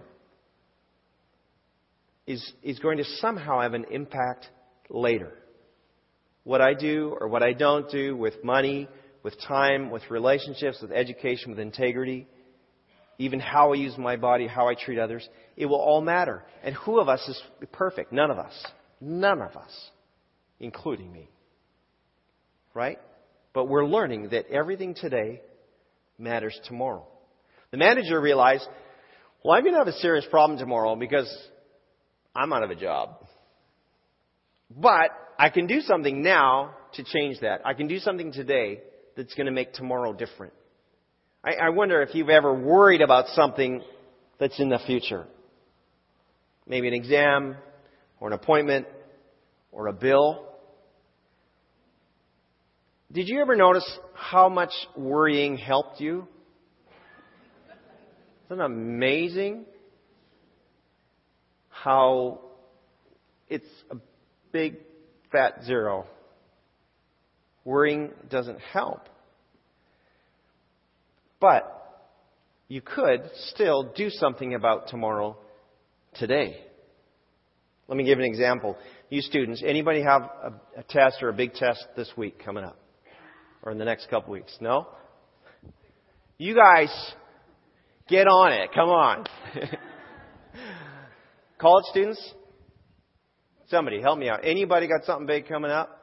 is, 2.29 2.53
is 2.61 2.77
going 2.77 2.97
to 2.97 3.03
somehow 3.03 3.59
have 3.59 3.73
an 3.73 3.85
impact 3.89 4.47
later. 4.87 5.33
What 6.43 6.61
I 6.61 6.75
do 6.75 7.17
or 7.19 7.27
what 7.27 7.41
I 7.41 7.53
don't 7.53 7.89
do 7.89 8.15
with 8.15 8.43
money, 8.43 8.87
with 9.23 9.33
time, 9.47 9.89
with 9.89 10.03
relationships, 10.11 10.77
with 10.79 10.91
education, 10.91 11.49
with 11.49 11.59
integrity, 11.59 12.27
even 13.17 13.39
how 13.39 13.73
I 13.73 13.77
use 13.77 13.97
my 13.97 14.15
body, 14.15 14.45
how 14.45 14.67
I 14.69 14.75
treat 14.75 14.99
others, 14.99 15.27
it 15.57 15.65
will 15.65 15.81
all 15.81 16.01
matter. 16.01 16.43
And 16.63 16.75
who 16.75 16.99
of 16.99 17.09
us 17.09 17.27
is 17.27 17.41
perfect? 17.71 18.13
None 18.13 18.29
of 18.29 18.37
us. 18.37 18.53
None 19.01 19.41
of 19.41 19.55
us, 19.57 19.89
including 20.59 21.11
me. 21.11 21.31
Right? 22.75 22.99
But 23.53 23.65
we're 23.65 23.87
learning 23.87 24.29
that 24.29 24.51
everything 24.51 24.93
today 24.93 25.41
matters 26.19 26.57
tomorrow. 26.65 27.07
The 27.71 27.77
manager 27.77 28.21
realized, 28.21 28.67
well, 29.43 29.57
I'm 29.57 29.63
going 29.63 29.73
to 29.73 29.79
have 29.79 29.87
a 29.87 29.93
serious 29.93 30.27
problem 30.29 30.59
tomorrow 30.59 30.95
because 30.95 31.27
I'm 32.35 32.53
out 32.53 32.63
of 32.63 32.69
a 32.69 32.75
job. 32.75 33.25
But 34.75 35.11
I 35.37 35.49
can 35.49 35.67
do 35.67 35.81
something 35.81 36.21
now 36.21 36.75
to 36.93 37.03
change 37.03 37.39
that. 37.41 37.61
I 37.65 37.73
can 37.73 37.87
do 37.87 37.99
something 37.99 38.31
today 38.31 38.81
that's 39.15 39.33
going 39.33 39.47
to 39.47 39.51
make 39.51 39.73
tomorrow 39.73 40.13
different. 40.13 40.53
I, 41.43 41.53
I 41.53 41.69
wonder 41.69 42.01
if 42.01 42.13
you've 42.13 42.29
ever 42.29 42.53
worried 42.53 43.01
about 43.01 43.27
something 43.29 43.81
that's 44.39 44.59
in 44.59 44.69
the 44.69 44.79
future. 44.85 45.25
Maybe 46.67 46.87
an 46.87 46.93
exam, 46.93 47.55
or 48.19 48.27
an 48.27 48.33
appointment, 48.33 48.85
or 49.71 49.87
a 49.87 49.93
bill. 49.93 50.45
Did 53.11 53.27
you 53.27 53.41
ever 53.41 53.55
notice 53.55 53.89
how 54.13 54.49
much 54.49 54.71
worrying 54.95 55.57
helped 55.57 55.99
you? 55.99 56.27
Isn't 58.45 58.61
it 58.61 58.65
amazing? 58.65 59.65
How 61.83 62.41
it's 63.47 63.65
a 63.91 63.95
big 64.51 64.77
fat 65.31 65.63
zero. 65.65 66.05
Worrying 67.65 68.11
doesn't 68.29 68.59
help. 68.59 69.01
But 71.39 71.75
you 72.67 72.81
could 72.81 73.21
still 73.47 73.93
do 73.95 74.09
something 74.09 74.53
about 74.53 74.87
tomorrow 74.87 75.37
today. 76.15 76.57
Let 77.87 77.97
me 77.97 78.03
give 78.03 78.19
an 78.19 78.25
example. 78.25 78.77
You 79.09 79.21
students, 79.21 79.63
anybody 79.65 80.03
have 80.03 80.21
a, 80.21 80.79
a 80.79 80.83
test 80.83 81.23
or 81.23 81.29
a 81.29 81.33
big 81.33 81.53
test 81.53 81.83
this 81.95 82.11
week 82.15 82.43
coming 82.43 82.63
up? 82.63 82.77
Or 83.63 83.71
in 83.71 83.77
the 83.77 83.85
next 83.85 84.09
couple 84.09 84.33
weeks? 84.33 84.55
No? 84.61 84.87
You 86.37 86.55
guys, 86.55 86.89
get 88.07 88.27
on 88.27 88.53
it. 88.53 88.69
Come 88.73 88.89
on. 88.89 89.25
College 91.59 91.85
students? 91.91 92.33
Somebody 93.67 94.01
help 94.01 94.17
me 94.17 94.29
out. 94.29 94.39
Anybody 94.43 94.87
got 94.87 95.03
something 95.03 95.27
big 95.27 95.47
coming 95.47 95.71
up? 95.71 95.95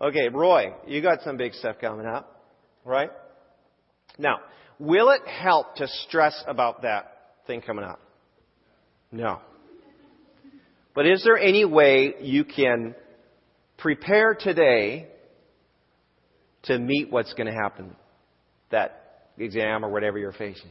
Okay, 0.00 0.28
Roy, 0.28 0.72
you 0.86 1.00
got 1.02 1.20
some 1.22 1.36
big 1.36 1.54
stuff 1.54 1.76
coming 1.80 2.06
up, 2.06 2.44
right? 2.84 3.10
Now, 4.18 4.40
will 4.78 5.10
it 5.10 5.26
help 5.26 5.76
to 5.76 5.86
stress 6.06 6.42
about 6.46 6.82
that 6.82 7.34
thing 7.46 7.60
coming 7.60 7.84
up? 7.84 8.00
No. 9.12 9.40
But 10.94 11.06
is 11.06 11.22
there 11.24 11.38
any 11.38 11.64
way 11.64 12.14
you 12.20 12.44
can 12.44 12.94
prepare 13.78 14.34
today 14.34 15.08
to 16.64 16.78
meet 16.78 17.10
what's 17.10 17.32
going 17.34 17.46
to 17.46 17.54
happen, 17.54 17.94
that 18.70 19.28
exam 19.38 19.84
or 19.84 19.90
whatever 19.90 20.18
you're 20.18 20.32
facing? 20.32 20.70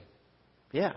Yeah. 0.72 0.94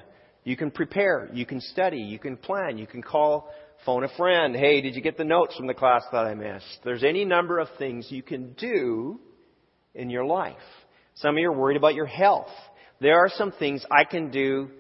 You 0.49 0.57
can 0.57 0.71
prepare, 0.71 1.29
you 1.35 1.45
can 1.45 1.61
study, 1.61 1.99
you 1.99 2.19
can 2.19 2.39
plan, 2.39 2.79
you 2.79 2.87
can 2.87 3.03
call, 3.03 3.51
phone 3.85 4.03
a 4.03 4.09
friend. 4.17 4.57
Hey, 4.57 4.81
did 4.81 4.95
you 4.95 5.03
get 5.03 5.19
the 5.19 5.25
notes 5.25 5.55
from 5.55 5.67
the 5.67 5.75
class 5.75 6.03
that 6.11 6.25
I 6.25 6.33
missed? 6.33 6.79
There's 6.85 7.05
any 7.05 7.27
number 7.27 7.59
of 7.59 7.69
things 7.77 8.07
you 8.09 8.23
can 8.23 8.55
do 8.55 9.21
in 9.95 10.09
your 10.09 10.25
life. 10.25 10.57
Some 11.17 11.35
of 11.35 11.39
you 11.39 11.51
are 11.51 11.55
worried 11.55 11.77
about 11.77 11.95
your 11.95 12.07
health. 12.07 12.49
There 12.99 13.19
are 13.19 13.29
some 13.29 13.53
things 13.53 13.85
I 13.91 14.05
can 14.05 14.31
do 14.31 14.71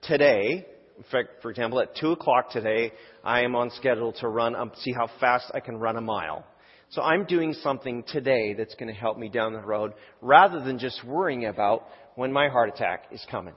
today. 0.00 0.64
In 0.96 1.04
fact, 1.12 1.42
for 1.42 1.50
example, 1.50 1.78
at 1.80 1.94
2 1.96 2.12
o'clock 2.12 2.50
today, 2.50 2.92
I 3.22 3.42
am 3.42 3.54
on 3.54 3.68
schedule 3.72 4.14
to 4.20 4.28
run, 4.28 4.56
um, 4.56 4.72
see 4.76 4.94
how 4.94 5.10
fast 5.20 5.50
I 5.52 5.60
can 5.60 5.76
run 5.76 5.98
a 5.98 6.00
mile. 6.00 6.46
So 6.88 7.02
I'm 7.02 7.26
doing 7.26 7.52
something 7.52 8.02
today 8.04 8.54
that's 8.54 8.76
going 8.76 8.88
to 8.88 8.98
help 8.98 9.18
me 9.18 9.28
down 9.28 9.52
the 9.52 9.60
road 9.60 9.92
rather 10.22 10.64
than 10.64 10.78
just 10.78 11.04
worrying 11.04 11.44
about 11.44 11.86
when 12.14 12.32
my 12.32 12.48
heart 12.48 12.70
attack 12.70 13.08
is 13.12 13.22
coming. 13.30 13.52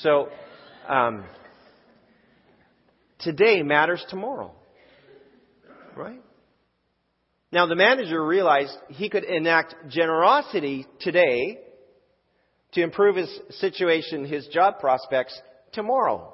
So, 0.00 0.28
um, 0.88 1.24
today 3.20 3.62
matters 3.62 4.04
tomorrow. 4.08 4.52
Right? 5.96 6.20
Now 7.52 7.66
the 7.66 7.76
manager 7.76 8.24
realized 8.24 8.76
he 8.88 9.08
could 9.08 9.24
enact 9.24 9.74
generosity 9.88 10.86
today 11.00 11.58
to 12.72 12.82
improve 12.82 13.16
his 13.16 13.40
situation, 13.50 14.24
his 14.24 14.46
job 14.48 14.78
prospects 14.80 15.38
tomorrow. 15.72 16.32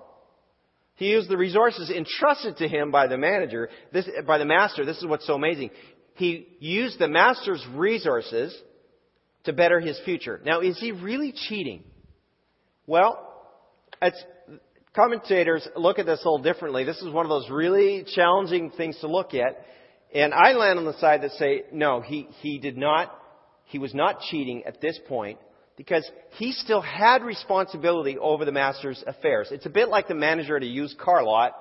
He 0.94 1.10
used 1.10 1.28
the 1.28 1.36
resources 1.36 1.90
entrusted 1.90 2.56
to 2.58 2.68
him 2.68 2.90
by 2.90 3.06
the 3.06 3.18
manager, 3.18 3.68
this, 3.92 4.08
by 4.26 4.38
the 4.38 4.44
master. 4.44 4.84
This 4.84 4.98
is 4.98 5.06
what's 5.06 5.26
so 5.26 5.34
amazing. 5.34 5.70
He 6.14 6.48
used 6.58 6.98
the 6.98 7.08
master's 7.08 7.64
resources 7.74 8.56
to 9.44 9.52
better 9.52 9.78
his 9.78 9.98
future. 10.04 10.40
Now, 10.44 10.60
is 10.60 10.78
he 10.78 10.90
really 10.90 11.32
cheating? 11.32 11.84
Well, 12.86 13.24
commentators 14.98 15.68
look 15.76 16.00
at 16.00 16.06
this 16.06 16.20
a 16.24 16.28
little 16.28 16.42
differently. 16.42 16.82
This 16.82 16.98
is 16.98 17.12
one 17.12 17.24
of 17.24 17.30
those 17.30 17.48
really 17.48 18.04
challenging 18.16 18.72
things 18.72 18.98
to 18.98 19.06
look 19.06 19.32
at. 19.32 19.64
And 20.12 20.34
I 20.34 20.54
land 20.54 20.76
on 20.76 20.86
the 20.86 20.98
side 20.98 21.22
that 21.22 21.30
say, 21.32 21.62
no, 21.72 22.00
he, 22.00 22.26
he 22.40 22.58
did 22.58 22.76
not, 22.76 23.16
he 23.66 23.78
was 23.78 23.94
not 23.94 24.22
cheating 24.22 24.64
at 24.66 24.80
this 24.80 24.98
point 25.06 25.38
because 25.76 26.04
he 26.32 26.50
still 26.50 26.80
had 26.80 27.22
responsibility 27.22 28.18
over 28.18 28.44
the 28.44 28.50
master's 28.50 29.04
affairs. 29.06 29.50
It's 29.52 29.66
a 29.66 29.70
bit 29.70 29.88
like 29.88 30.08
the 30.08 30.16
manager 30.16 30.56
at 30.56 30.64
a 30.64 30.66
used 30.66 30.98
car 30.98 31.22
lot, 31.22 31.52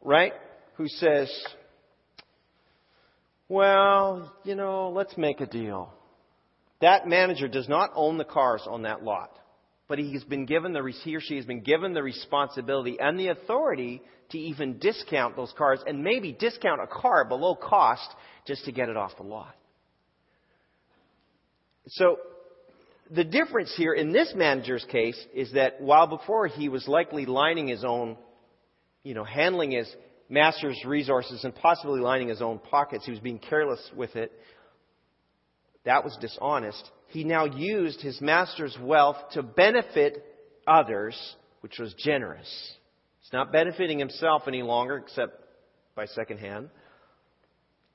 right? 0.00 0.32
Who 0.76 0.86
says, 0.86 1.28
well, 3.48 4.32
you 4.44 4.54
know, 4.54 4.90
let's 4.90 5.16
make 5.18 5.40
a 5.40 5.46
deal. 5.46 5.92
That 6.80 7.08
manager 7.08 7.48
does 7.48 7.68
not 7.68 7.90
own 7.96 8.16
the 8.16 8.24
cars 8.24 8.62
on 8.70 8.82
that 8.82 9.02
lot, 9.02 9.36
but 9.90 9.98
he 9.98 10.12
has 10.12 10.22
been 10.22 10.46
given 10.46 10.72
the, 10.72 10.94
he 11.02 11.16
or 11.16 11.20
she 11.20 11.34
has 11.34 11.44
been 11.44 11.62
given 11.62 11.94
the 11.94 12.02
responsibility 12.02 12.96
and 13.00 13.18
the 13.18 13.26
authority 13.26 14.00
to 14.30 14.38
even 14.38 14.78
discount 14.78 15.34
those 15.34 15.52
cars 15.58 15.80
and 15.84 16.04
maybe 16.04 16.32
discount 16.32 16.80
a 16.80 16.86
car 16.86 17.24
below 17.24 17.56
cost 17.56 18.08
just 18.46 18.64
to 18.66 18.70
get 18.70 18.88
it 18.88 18.96
off 18.96 19.16
the 19.16 19.24
lot. 19.24 19.52
So, 21.88 22.18
the 23.10 23.24
difference 23.24 23.74
here 23.76 23.92
in 23.92 24.12
this 24.12 24.32
manager's 24.36 24.86
case 24.92 25.20
is 25.34 25.54
that 25.54 25.80
while 25.80 26.06
before 26.06 26.46
he 26.46 26.68
was 26.68 26.86
likely 26.86 27.26
lining 27.26 27.66
his 27.66 27.82
own, 27.82 28.16
you 29.02 29.14
know, 29.14 29.24
handling 29.24 29.72
his 29.72 29.92
master's 30.28 30.80
resources 30.86 31.42
and 31.42 31.52
possibly 31.52 31.98
lining 31.98 32.28
his 32.28 32.40
own 32.40 32.60
pockets, 32.60 33.06
he 33.06 33.10
was 33.10 33.18
being 33.18 33.40
careless 33.40 33.80
with 33.96 34.14
it. 34.14 34.30
That 35.84 36.04
was 36.04 36.16
dishonest. 36.20 36.88
He 37.10 37.24
now 37.24 37.44
used 37.44 38.00
his 38.00 38.20
master's 38.20 38.76
wealth 38.80 39.16
to 39.32 39.42
benefit 39.42 40.24
others, 40.66 41.16
which 41.60 41.78
was 41.78 41.92
generous. 41.98 42.48
He's 43.20 43.32
not 43.32 43.52
benefiting 43.52 43.98
himself 43.98 44.42
any 44.46 44.62
longer, 44.62 44.96
except 44.96 45.32
by 45.96 46.06
second 46.06 46.38
hand. 46.38 46.70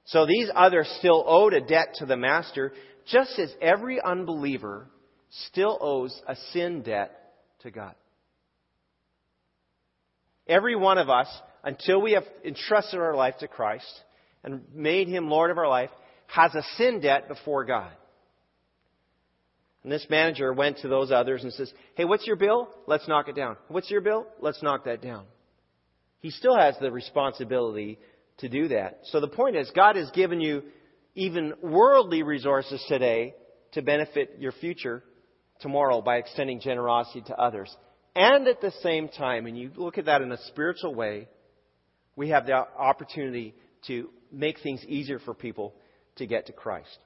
So 0.06 0.26
these 0.26 0.50
others 0.54 0.94
still 1.00 1.24
owed 1.26 1.54
a 1.54 1.62
debt 1.62 1.96
to 1.96 2.06
the 2.06 2.18
master, 2.18 2.74
just 3.10 3.40
as 3.40 3.54
every 3.62 4.02
unbeliever 4.02 4.88
still 5.48 5.78
owes 5.80 6.22
a 6.28 6.36
sin 6.52 6.82
debt 6.82 7.12
to 7.62 7.72
God. 7.72 7.96
Every 10.46 10.76
one 10.76 10.98
of 10.98 11.10
us, 11.10 11.28
until 11.64 12.02
we 12.02 12.12
have 12.12 12.26
entrusted 12.44 13.00
our 13.00 13.16
life 13.16 13.36
to 13.40 13.48
Christ 13.48 13.90
and 14.44 14.62
made 14.74 15.08
Him 15.08 15.30
Lord 15.30 15.52
of 15.52 15.58
our 15.58 15.70
life, 15.70 15.90
has 16.28 16.54
a 16.54 16.64
sin 16.76 17.00
debt 17.00 17.30
before 17.30 17.64
God. 17.64 17.92
And 19.86 19.92
this 19.92 20.08
manager 20.10 20.52
went 20.52 20.80
to 20.80 20.88
those 20.88 21.12
others 21.12 21.44
and 21.44 21.54
says, 21.54 21.72
Hey, 21.94 22.06
what's 22.06 22.26
your 22.26 22.38
bill? 22.38 22.70
Let's 22.88 23.08
knock 23.08 23.28
it 23.30 23.36
down. 23.36 23.56
What's 23.68 23.92
your 23.92 24.02
bill? 24.02 24.26
Let's 24.40 24.64
knock 24.64 24.86
that 24.86 25.00
down. 25.00 25.26
He 26.22 26.32
still 26.32 26.58
has 26.58 26.76
the 26.82 26.92
responsibility 26.92 28.00
to 28.40 28.50
do 28.50 28.70
that. 28.70 29.02
So 29.04 29.20
the 29.20 29.28
point 29.28 29.56
is, 29.56 29.72
God 29.76 29.96
has 29.96 30.10
given 30.10 30.42
you 30.42 30.64
even 31.14 31.54
worldly 31.62 32.24
resources 32.24 32.84
today 32.88 33.36
to 33.74 33.84
benefit 33.84 34.38
your 34.40 34.54
future 34.54 35.04
tomorrow 35.60 36.02
by 36.02 36.18
extending 36.18 36.60
generosity 36.62 37.22
to 37.28 37.36
others. 37.36 37.72
And 38.16 38.48
at 38.48 38.62
the 38.62 38.72
same 38.82 39.08
time, 39.08 39.46
and 39.46 39.56
you 39.56 39.70
look 39.76 40.00
at 40.00 40.06
that 40.06 40.24
in 40.24 40.32
a 40.32 40.42
spiritual 40.48 40.96
way, 40.96 41.28
we 42.16 42.30
have 42.30 42.48
the 42.48 42.54
opportunity 42.54 43.54
to 43.86 44.10
make 44.32 44.62
things 44.62 44.84
easier 44.88 45.20
for 45.20 45.36
people 45.36 45.76
to 46.16 46.26
get 46.26 46.48
to 46.48 46.54
Christ. 46.54 46.98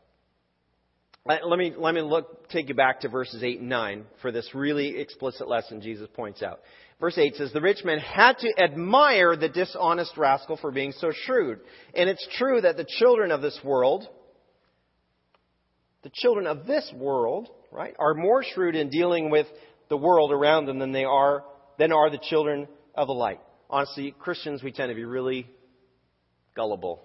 Let 1.30 1.60
me, 1.60 1.74
let 1.78 1.94
me 1.94 2.02
look, 2.02 2.50
take 2.50 2.70
you 2.70 2.76
back 2.76 3.02
to 3.02 3.10
verses 3.10 3.44
8 3.44 3.60
and 3.60 3.70
9 3.70 4.06
for 4.20 4.32
this 4.32 4.50
really 4.56 4.98
explicit 5.00 5.48
lesson 5.48 5.80
Jesus 5.80 6.08
points 6.16 6.42
out. 6.42 6.60
Verse 7.00 7.20
8 7.20 7.36
says, 7.36 7.54
The 7.54 7.62
rich 7.62 7.84
man 7.86 8.00
had 8.00 8.40
to 8.40 8.52
admire 8.60 9.36
the 9.36 9.48
dishonest 9.48 10.18
rascal 10.18 10.58
for 10.58 10.72
being 10.72 10.92
so 10.92 11.12
shrewd. 11.26 11.60
And 11.94 12.10
it's 12.10 12.28
true 12.40 12.62
that 12.62 12.78
the 12.78 12.86
children 12.98 13.32
of 13.32 13.44
this 13.44 13.60
world, 13.64 14.08
the 16.02 16.10
children 16.12 16.48
of 16.48 16.66
this 16.66 16.92
world, 16.96 17.48
right, 17.72 17.94
are 18.00 18.16
more 18.16 18.44
shrewd 18.44 18.76
in 18.76 18.90
dealing 18.90 19.30
with 19.30 19.46
the 19.88 19.98
world 19.98 20.32
around 20.32 20.66
them 20.66 20.80
than 20.80 20.94
they 20.94 21.06
are, 21.06 21.44
than 21.78 21.92
are 21.92 22.10
the 22.10 22.20
children 22.30 22.68
of 22.96 23.06
the 23.06 23.14
light. 23.14 23.40
Honestly, 23.70 24.16
Christians, 24.18 24.64
we 24.64 24.72
tend 24.72 24.90
to 24.90 24.96
be 24.96 25.06
really 25.06 25.48
gullible. 26.56 27.04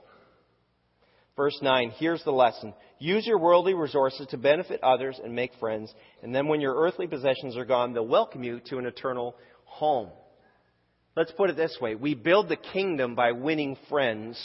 Verse 1.37 1.59
9, 1.61 1.93
here's 1.99 2.23
the 2.25 2.33
lesson. 2.33 2.75
Use 3.05 3.27
your 3.27 3.37
worldly 3.37 3.75
resources 3.75 4.27
to 4.29 4.39
benefit 4.39 4.83
others 4.83 5.21
and 5.23 5.35
make 5.35 5.53
friends, 5.61 5.93
and 6.23 6.35
then 6.35 6.49
when 6.49 6.63
your 6.63 6.75
earthly 6.75 7.07
possessions 7.07 7.55
are 7.55 7.67
gone, 7.67 7.93
they'll 7.93 8.07
welcome 8.07 8.43
you 8.43 8.61
to 8.71 8.79
an 8.79 8.87
eternal 8.87 9.37
home. 9.67 10.09
Let's 11.15 11.31
put 11.33 11.51
it 11.51 11.57
this 11.57 11.77
way. 11.83 11.97
We 11.97 12.15
build 12.15 12.49
the 12.49 12.57
kingdom 12.57 13.15
by 13.15 13.33
winning 13.33 13.77
friends, 13.91 14.43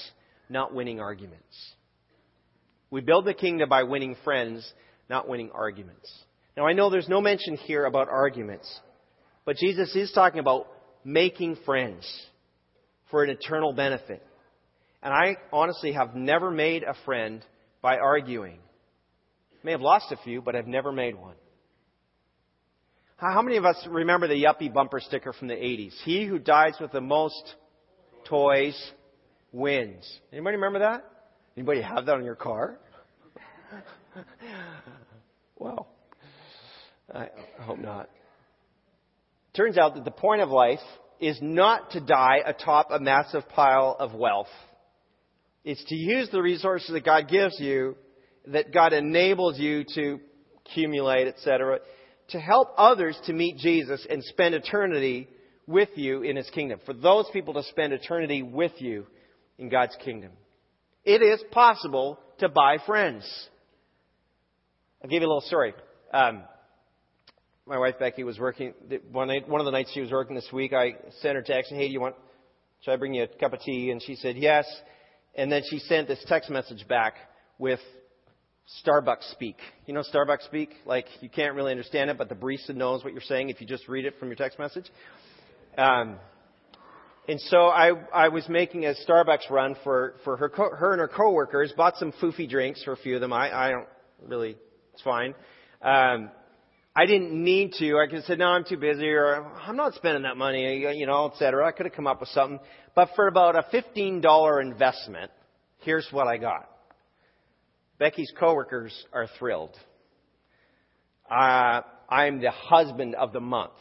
not 0.50 0.74
winning 0.74 1.00
arguments. 1.00 1.74
We 2.92 3.00
build 3.00 3.24
the 3.24 3.34
kingdom 3.34 3.70
by 3.70 3.84
winning 3.84 4.18
friends, 4.26 4.70
not 5.10 5.30
winning 5.30 5.52
arguments. 5.52 6.12
Now 6.58 6.68
I 6.68 6.74
know 6.74 6.90
there's 6.90 7.08
no 7.08 7.22
mention 7.22 7.56
here 7.56 7.86
about 7.86 8.10
arguments, 8.10 8.70
but 9.46 9.56
Jesus 9.56 9.96
is 9.96 10.12
talking 10.12 10.42
about 10.42 10.68
making 11.06 11.56
friends 11.66 12.06
for 13.10 13.24
an 13.24 13.30
eternal 13.30 13.72
benefit. 13.72 14.22
And 15.02 15.14
I 15.14 15.38
honestly 15.54 15.94
have 15.94 16.14
never 16.14 16.52
made 16.52 16.84
a 16.84 16.96
friend 17.06 17.42
by 17.82 17.98
arguing. 17.98 18.60
May 19.64 19.72
have 19.72 19.82
lost 19.82 20.12
a 20.12 20.18
few, 20.24 20.42
but 20.42 20.56
I've 20.56 20.68
never 20.68 20.92
made 20.92 21.16
one. 21.16 21.36
How 23.18 23.42
many 23.42 23.58
of 23.58 23.66
us 23.66 23.76
remember 23.90 24.28
the 24.30 24.42
yuppie 24.42 24.74
bumper 24.74 25.02
sticker 25.02 25.34
from 25.34 25.50
the 25.50 25.56
80s? 25.56 25.92
He 26.06 26.26
who 26.26 26.40
dies 26.40 26.76
with 26.80 26.94
the 26.94 27.02
most 27.02 27.56
toys 28.30 28.92
wins. 29.52 30.10
Anybody 30.32 30.56
remember 30.56 30.80
that? 30.80 31.04
Anybody 31.58 31.82
have 31.82 32.06
that 32.06 32.16
on 32.16 32.24
your 32.24 32.36
car? 32.36 32.80
well, 35.58 35.90
I 37.14 37.28
hope 37.60 37.80
not. 37.80 38.10
Turns 39.54 39.78
out 39.78 39.96
that 39.96 40.06
the 40.06 40.12
point 40.12 40.42
of 40.42 40.50
life 40.50 40.80
is 41.20 41.38
not 41.42 41.92
to 41.92 42.00
die 42.00 42.38
atop 42.46 42.92
a 42.92 43.00
massive 43.00 43.50
pile 43.50 43.98
of 44.00 44.14
wealth. 44.14 44.48
It's 45.64 45.84
to 45.86 45.96
use 45.96 46.30
the 46.32 46.42
resources 46.42 46.92
that 46.92 47.06
God 47.06 47.28
gives 47.28 47.60
you, 47.60 47.96
that 48.48 48.74
God 48.74 48.94
enables 48.94 49.60
you 49.60 49.84
to 49.96 50.20
accumulate, 50.66 51.28
etc., 51.28 51.80
to 52.30 52.40
help 52.40 52.70
others 52.78 53.20
to 53.26 53.34
meet 53.34 53.58
Jesus 53.58 54.06
and 54.10 54.24
spend 54.24 54.56
eternity 54.56 55.28
with 55.68 55.90
you 55.96 56.22
in 56.24 56.36
His 56.36 56.50
kingdom. 56.52 56.80
For 56.86 56.94
those 56.94 57.26
people 57.34 57.54
to 57.56 57.64
spend 57.64 57.94
eternity 57.94 58.44
with 58.44 58.74
you 58.78 59.06
in 59.58 59.70
God's 59.70 59.96
kingdom. 60.04 60.32
It 61.04 61.22
is 61.22 61.44
possible 61.52 62.20
to 62.40 62.50
buy 62.50 62.78
friends. 62.86 63.24
I'll 65.04 65.10
give 65.10 65.22
you 65.22 65.28
a 65.28 65.30
little 65.30 65.42
story. 65.42 65.74
Um, 66.14 66.44
my 67.66 67.78
wife 67.78 67.96
Becky 68.00 68.24
was 68.24 68.40
working 68.40 68.74
one 69.12 69.28
night, 69.28 69.48
one 69.48 69.62
of 69.62 69.66
the 69.66 69.72
nights 69.72 69.92
she 69.94 70.02
was 70.02 70.12
working 70.12 70.36
this 70.36 70.50
week. 70.52 70.74
I 70.74 70.96
sent 71.22 71.36
her 71.36 71.42
a 71.42 71.44
text, 71.44 71.72
and 71.72 71.80
"Hey, 71.80 71.88
do 71.88 71.94
you 71.94 72.02
want? 72.02 72.16
Should 72.82 72.92
I 72.92 72.96
bring 72.96 73.14
you 73.14 73.24
a 73.24 73.28
cup 73.28 73.54
of 73.54 73.60
tea?" 73.62 73.92
And 73.92 74.02
she 74.02 74.16
said 74.16 74.38
yes. 74.38 74.66
And 75.36 75.52
then 75.52 75.62
she 75.70 75.80
sent 75.80 76.08
this 76.08 76.24
text 76.28 76.50
message 76.50 76.88
back 76.88 77.16
with 77.58 77.80
Starbucks 78.86 79.32
speak. 79.32 79.58
You 79.86 79.94
know 79.94 80.04
Starbucks 80.14 80.46
speak? 80.46 80.72
Like 80.86 81.06
you 81.22 81.30
can't 81.30 81.56
really 81.56 81.72
understand 81.72 82.10
it, 82.10 82.18
but 82.18 82.30
the 82.30 82.36
barista 82.36 82.76
knows 82.76 83.04
what 83.04 83.14
you're 83.14 83.22
saying 83.22 83.50
if 83.50 83.62
you 83.62 83.68
just 83.68 83.88
read 83.88 84.06
it 84.06 84.16
from 84.20 84.30
your 84.30 84.36
text 84.36 84.60
message. 84.60 84.86
Um, 85.78 86.18
and 87.28 87.40
so 87.42 87.68
I, 87.68 87.92
I 88.14 88.30
was 88.30 88.48
making 88.50 88.86
a 88.86 88.94
Starbucks 89.08 89.50
run 89.52 89.76
for, 89.84 90.16
for 90.24 90.36
her, 90.38 90.50
co- 90.50 90.76
her 90.76 90.94
and 90.94 91.00
her 91.00 91.08
coworkers, 91.08 91.72
bought 91.78 91.96
some 91.98 92.12
foofy 92.14 92.50
drinks 92.50 92.84
for 92.84 92.94
a 92.94 92.98
few 92.98 93.16
of 93.16 93.22
them. 93.22 93.34
I, 93.34 93.68
I 93.68 93.70
don't 93.70 93.88
really, 94.28 94.58
it's 94.94 95.04
fine. 95.04 95.36
Um, 95.82 96.32
I 96.96 97.06
didn't 97.06 97.32
need 97.32 97.74
to. 97.80 97.98
I 97.98 98.08
could 98.08 98.16
have 98.16 98.26
said, 98.26 98.40
no, 98.40 98.48
I'm 98.48 98.66
too 98.66 98.78
busy, 98.78 99.08
or 99.08 99.46
I'm 99.46 99.76
not 99.76 99.94
spending 99.94 100.24
that 100.24 100.38
money, 100.38 100.80
you 100.96 101.06
know, 101.06 101.32
et 101.32 101.38
cetera. 101.38 101.68
I 101.68 101.72
could 101.72 101.86
have 101.86 101.94
come 101.94 102.08
up 102.08 102.20
with 102.20 102.30
something. 102.30 102.60
But 102.96 103.10
for 103.16 103.28
about 103.28 103.56
a 103.56 103.64
$15 103.74 104.62
investment, 104.62 105.32
here's 105.80 106.08
what 106.12 106.28
I 106.28 106.38
got. 106.38 106.70
Becky's 108.00 108.32
coworkers 108.38 108.94
are 109.14 109.28
thrilled. 109.38 109.76
Uh, 111.30 111.82
I'm 112.10 112.42
the 112.42 112.52
husband 112.52 113.14
of 113.16 113.34
the 113.34 113.40
month. 113.40 113.74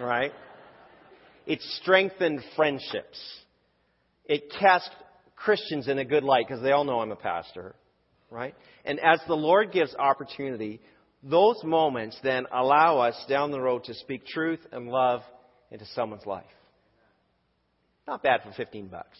right? 0.00 0.32
It 1.46 1.60
strengthened 1.82 2.40
friendships. 2.54 3.18
It 4.26 4.52
cast 4.60 4.90
Christians 5.34 5.88
in 5.88 5.98
a 5.98 6.04
good 6.04 6.22
light 6.22 6.46
because 6.46 6.62
they 6.62 6.70
all 6.70 6.84
know 6.84 7.00
I'm 7.00 7.10
a 7.10 7.16
pastor. 7.16 7.74
Right? 8.30 8.54
And 8.84 9.00
as 9.00 9.20
the 9.26 9.34
Lord 9.34 9.72
gives 9.72 9.94
opportunity, 9.94 10.80
those 11.22 11.62
moments 11.62 12.18
then 12.22 12.46
allow 12.52 12.98
us 12.98 13.16
down 13.28 13.50
the 13.50 13.60
road 13.60 13.84
to 13.84 13.94
speak 13.94 14.26
truth 14.26 14.60
and 14.72 14.88
love 14.88 15.22
into 15.70 15.86
someone's 15.94 16.26
life. 16.26 16.44
Not 18.06 18.22
bad 18.22 18.40
for 18.42 18.52
15 18.52 18.88
bucks. 18.88 19.18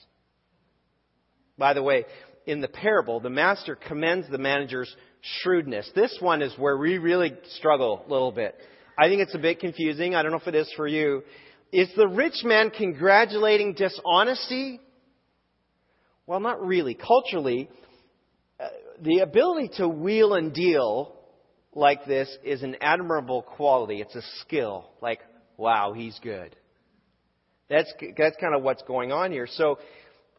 By 1.57 1.75
the 1.75 1.83
way, 1.83 2.05
in 2.47 2.61
the 2.61 2.69
parable, 2.69 3.21
the 3.21 3.31
master 3.31 3.77
commends 3.77 4.29
the 4.29 4.39
manager's 4.39 4.95
shrewdness. 5.21 5.89
This 5.95 6.17
one 6.21 6.43
is 6.43 6.53
where 6.59 6.77
we 6.77 6.99
really 6.99 7.35
struggle 7.59 8.05
a 8.05 8.11
little 8.11 8.33
bit. 8.33 8.57
I 8.99 9.07
think 9.07 9.23
it's 9.23 9.35
a 9.35 9.39
bit 9.39 9.61
confusing. 9.61 10.15
I 10.15 10.23
don't 10.23 10.33
know 10.33 10.39
if 10.39 10.49
it 10.49 10.57
is 10.57 10.73
for 10.77 10.89
you. 10.89 11.23
Is 11.73 11.89
the 11.97 12.09
rich 12.09 12.43
man 12.43 12.71
congratulating 12.71 13.75
dishonesty? 13.75 14.81
Well, 16.27 16.41
not 16.41 16.61
really. 16.65 16.95
Culturally, 16.95 17.71
uh, 18.61 18.69
the 19.01 19.21
ability 19.21 19.71
to 19.77 19.89
wheel 19.89 20.35
and 20.35 20.53
deal 20.53 21.15
like 21.75 22.05
this 22.05 22.29
is 22.45 22.63
an 22.63 22.77
admirable 22.81 23.43
quality. 23.43 24.01
It's 24.01 24.15
a 24.15 24.23
skill. 24.41 24.91
Like, 25.01 25.21
wow, 25.57 25.93
he's 25.93 26.19
good. 26.23 26.55
That's, 27.69 27.93
that's 28.19 28.37
kind 28.41 28.55
of 28.55 28.63
what's 28.63 28.83
going 28.83 29.13
on 29.13 29.33
here. 29.33 29.47
So, 29.51 29.79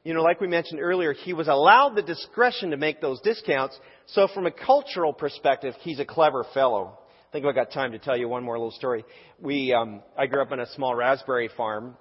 you 0.03 0.13
know, 0.13 0.21
like 0.21 0.39
we 0.39 0.47
mentioned 0.47 0.79
earlier, 0.79 1.13
he 1.13 1.33
was 1.33 1.47
allowed 1.47 1.95
the 1.95 2.01
discretion 2.01 2.71
to 2.71 2.77
make 2.77 3.01
those 3.01 3.19
discounts. 3.21 3.79
So 4.07 4.27
from 4.27 4.45
a 4.45 4.51
cultural 4.51 5.13
perspective, 5.13 5.73
he's 5.79 5.99
a 5.99 6.05
clever 6.05 6.45
fellow. 6.53 6.99
I 7.29 7.31
think 7.31 7.45
I've 7.45 7.55
got 7.55 7.71
time 7.71 7.93
to 7.93 7.99
tell 7.99 8.15
you 8.15 8.27
one 8.27 8.43
more 8.43 8.57
little 8.57 8.71
story. 8.71 9.03
We, 9.41 9.73
um, 9.73 10.03
I 10.15 10.27
grew 10.27 10.41
up 10.41 10.51
in 10.51 10.59
a 10.59 10.67
small 10.73 10.93
raspberry 10.93 11.49
farm. 11.57 11.97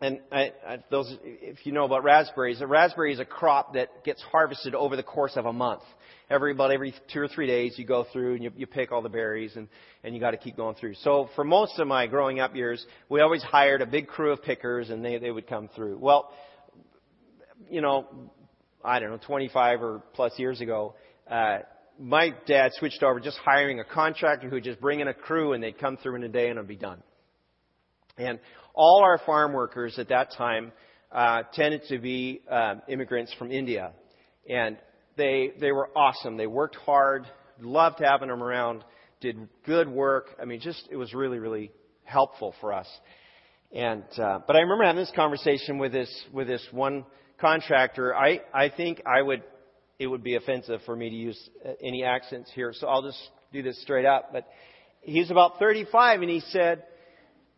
And 0.00 0.20
I, 0.32 0.52
I, 0.66 0.78
those, 0.90 1.14
if 1.22 1.64
you 1.64 1.72
know 1.72 1.84
about 1.84 2.02
raspberries, 2.02 2.60
a 2.60 2.66
raspberry 2.66 3.12
is 3.12 3.20
a 3.20 3.24
crop 3.24 3.74
that 3.74 4.04
gets 4.04 4.20
harvested 4.22 4.74
over 4.74 4.96
the 4.96 5.02
course 5.02 5.36
of 5.36 5.46
a 5.46 5.52
month. 5.52 5.82
Every 6.28 6.52
about 6.52 6.72
every 6.72 6.94
two 7.12 7.20
or 7.20 7.28
three 7.28 7.46
days, 7.46 7.74
you 7.76 7.84
go 7.84 8.06
through 8.12 8.34
and 8.34 8.42
you, 8.42 8.50
you 8.56 8.66
pick 8.66 8.90
all 8.92 9.02
the 9.02 9.10
berries, 9.10 9.56
and 9.56 9.68
and 10.02 10.14
you 10.14 10.20
got 10.20 10.30
to 10.30 10.36
keep 10.38 10.56
going 10.56 10.74
through. 10.74 10.94
So 10.94 11.28
for 11.36 11.44
most 11.44 11.78
of 11.78 11.86
my 11.86 12.06
growing 12.06 12.40
up 12.40 12.56
years, 12.56 12.84
we 13.08 13.20
always 13.20 13.42
hired 13.42 13.82
a 13.82 13.86
big 13.86 14.08
crew 14.08 14.32
of 14.32 14.42
pickers, 14.42 14.90
and 14.90 15.04
they 15.04 15.18
they 15.18 15.30
would 15.30 15.46
come 15.46 15.68
through. 15.76 15.98
Well, 15.98 16.32
you 17.70 17.82
know, 17.82 18.06
I 18.82 19.00
don't 19.00 19.10
know, 19.10 19.18
25 19.18 19.82
or 19.82 20.02
plus 20.14 20.32
years 20.38 20.60
ago, 20.60 20.94
uh, 21.30 21.58
my 21.98 22.34
dad 22.46 22.72
switched 22.74 23.02
over 23.02 23.20
just 23.20 23.38
hiring 23.38 23.80
a 23.80 23.84
contractor 23.84 24.48
who 24.48 24.56
would 24.56 24.64
just 24.64 24.80
bring 24.80 25.00
in 25.00 25.08
a 25.08 25.14
crew 25.14 25.52
and 25.52 25.62
they'd 25.62 25.78
come 25.78 25.96
through 25.96 26.16
in 26.16 26.24
a 26.24 26.28
day 26.28 26.48
and 26.48 26.58
it'd 26.58 26.68
be 26.68 26.76
done. 26.76 27.02
And 28.16 28.38
all 28.74 29.02
our 29.04 29.18
farm 29.24 29.52
workers 29.52 29.98
at 29.98 30.08
that 30.08 30.32
time 30.36 30.72
uh, 31.12 31.42
tended 31.52 31.82
to 31.88 31.98
be 31.98 32.42
uh, 32.50 32.76
immigrants 32.88 33.32
from 33.38 33.50
India, 33.50 33.92
and 34.48 34.76
they 35.16 35.52
they 35.60 35.72
were 35.72 35.88
awesome. 35.96 36.36
They 36.36 36.46
worked 36.46 36.76
hard, 36.76 37.26
loved 37.60 38.00
having 38.04 38.28
them 38.28 38.42
around, 38.42 38.84
did 39.20 39.48
good 39.64 39.88
work. 39.88 40.36
I 40.40 40.44
mean, 40.44 40.60
just 40.60 40.88
it 40.90 40.96
was 40.96 41.14
really 41.14 41.38
really 41.38 41.70
helpful 42.04 42.54
for 42.60 42.72
us. 42.72 42.88
And 43.72 44.04
uh, 44.18 44.40
but 44.46 44.56
I 44.56 44.60
remember 44.60 44.84
having 44.84 45.00
this 45.00 45.12
conversation 45.14 45.78
with 45.78 45.92
this 45.92 46.24
with 46.32 46.46
this 46.48 46.66
one 46.70 47.04
contractor, 47.40 48.14
I, 48.14 48.40
I 48.52 48.68
think 48.70 49.02
I 49.06 49.20
would, 49.20 49.42
it 49.98 50.06
would 50.06 50.22
be 50.22 50.36
offensive 50.36 50.80
for 50.86 50.96
me 50.96 51.10
to 51.10 51.16
use 51.16 51.50
uh, 51.64 51.72
any 51.82 52.04
accents 52.04 52.50
here, 52.54 52.72
so 52.74 52.86
I'll 52.86 53.02
just 53.02 53.18
do 53.52 53.62
this 53.62 53.80
straight 53.82 54.06
up. 54.06 54.30
But 54.32 54.46
he's 55.02 55.30
about 55.30 55.58
35 55.58 56.22
and 56.22 56.30
he 56.30 56.40
said, 56.40 56.84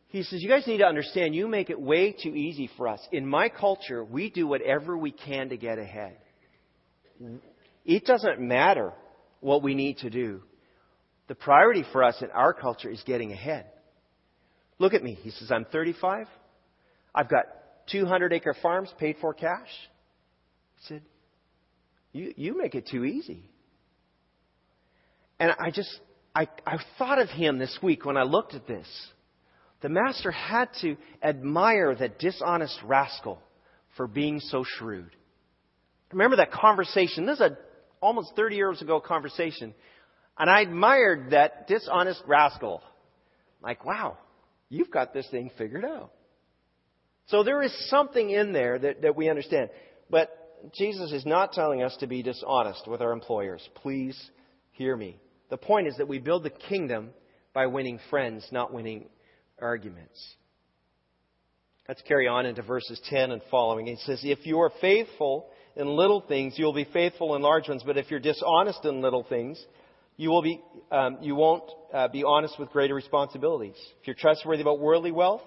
he 0.09 0.23
says, 0.23 0.43
you 0.43 0.49
guys 0.49 0.67
need 0.67 0.79
to 0.79 0.87
understand, 0.87 1.35
you 1.35 1.49
make 1.49 1.69
it 1.69 1.81
way 1.81 2.13
too 2.13 2.35
easy 2.35 2.71
for 2.77 2.89
us. 2.89 3.01
In 3.13 3.27
my 3.27 3.49
culture, 3.49 4.05
we 4.05 4.31
do 4.31 4.47
whatever 4.47 4.97
we 4.97 5.11
can 5.11 5.49
to 5.49 5.57
get 5.57 5.79
ahead. 5.79 6.17
It 7.85 8.05
doesn't 8.05 8.41
matter 8.41 8.93
what 9.41 9.63
we 9.63 9.75
need 9.75 9.99
to 9.99 10.11
do. 10.11 10.43
The 11.29 11.35
priority 11.35 11.85
for 11.93 12.05
us 12.05 12.17
in 12.23 12.31
our 12.31 12.53
culture 12.53 12.89
is 12.89 13.03
getting 13.05 13.33
ahead. 13.33 13.67
Look 14.79 14.95
at 14.95 15.03
me. 15.03 15.15
He 15.15 15.31
says, 15.31 15.51
I'm 15.51 15.65
35. 15.65 16.29
I've 17.15 17.29
got 17.29 17.45
200 17.91 18.33
acre 18.33 18.55
farms 18.63 18.93
paid 18.99 19.17
for 19.21 19.35
cash? 19.35 19.69
He 20.77 20.87
said, 20.87 21.03
you, 22.13 22.33
you 22.37 22.59
make 22.59 22.75
it 22.75 22.89
too 22.89 23.05
easy. 23.05 23.45
And 25.39 25.53
I 25.59 25.71
just, 25.71 25.91
I, 26.35 26.49
I 26.67 26.79
thought 26.99 27.19
of 27.19 27.29
him 27.29 27.59
this 27.59 27.77
week 27.83 28.05
when 28.05 28.17
I 28.17 28.23
looked 28.23 28.55
at 28.55 28.67
this. 28.67 28.87
The 29.87 29.91
master 29.91 30.33
had 30.33 30.69
to 30.81 30.97
admire 31.23 31.95
that 31.95 32.19
dishonest 32.19 32.77
rascal 32.83 33.41
for 33.97 34.09
being 34.09 34.41
so 34.41 34.65
shrewd. 34.65 35.11
Remember 36.11 36.39
that 36.39 36.51
conversation? 36.51 37.25
This 37.25 37.37
is 37.37 37.43
a 37.43 37.59
almost 38.01 38.33
30 38.35 38.57
years 38.57 38.83
ago 38.83 38.99
conversation. 38.99 39.73
And 40.37 40.51
I 40.51 40.63
admired 40.63 41.31
that 41.31 41.69
dishonest 41.69 42.21
rascal. 42.27 42.83
Like, 43.63 43.85
wow, 43.85 44.19
you've 44.71 44.91
got 44.91 45.15
this 45.15 45.29
thing 45.31 45.53
figured 45.57 45.85
out. 45.85 46.11
So 47.27 47.45
there 47.45 47.63
is 47.63 47.73
something 47.89 48.29
in 48.29 48.53
there 48.53 48.81
that, 48.81 49.03
that 49.03 49.15
we 49.15 49.31
understand. 49.31 49.71
But 50.11 50.31
Jesus 50.77 51.13
is 51.13 51.25
not 51.25 51.53
telling 51.53 51.85
us 51.85 51.97
to 52.01 52.09
be 52.09 52.25
dishonest 52.25 52.89
with 52.89 53.01
our 53.01 53.13
employers. 53.13 53.63
Please 53.77 54.21
hear 54.73 54.97
me. 54.97 55.21
The 55.49 55.59
point 55.59 55.87
is 55.87 55.95
that 55.99 56.09
we 56.09 56.19
build 56.19 56.43
the 56.43 56.51
kingdom 56.51 57.11
by 57.55 57.67
winning 57.67 58.01
friends, 58.11 58.45
not 58.51 58.73
winning 58.73 59.11
arguments. 59.61 60.37
Let's 61.89 62.03
carry 62.03 62.27
on 62.27 62.47
into 62.47 62.63
verses 62.63 63.01
10 63.11 63.31
and 63.31 63.41
following. 63.51 63.87
He 63.87 63.97
says, 64.05 64.21
If 64.23 64.45
you 64.45 64.61
are 64.61 64.73
faithful 64.81 65.49
in 65.77 65.87
little 65.87 66.21
things, 66.21 66.59
you 66.59 66.65
will 66.65 66.75
be 66.75 66.89
faithful 66.93 67.37
in 67.37 67.43
large 67.43 67.69
ones. 67.69 67.83
But 67.87 67.97
if 67.97 68.11
you're 68.11 68.19
dishonest 68.19 68.85
in 68.85 69.03
little 69.03 69.23
things, 69.23 69.63
you, 70.17 70.31
will 70.31 70.43
be, 70.43 70.61
um, 70.91 71.19
you 71.21 71.37
won't 71.37 71.71
uh, 71.95 72.09
be 72.09 72.25
honest 72.25 72.59
with 72.59 72.71
greater 72.71 72.95
responsibilities. 72.95 73.77
If 74.01 74.07
you're 74.09 74.17
trustworthy 74.17 74.63
about 74.63 74.81
worldly 74.81 75.13
wealth, 75.13 75.43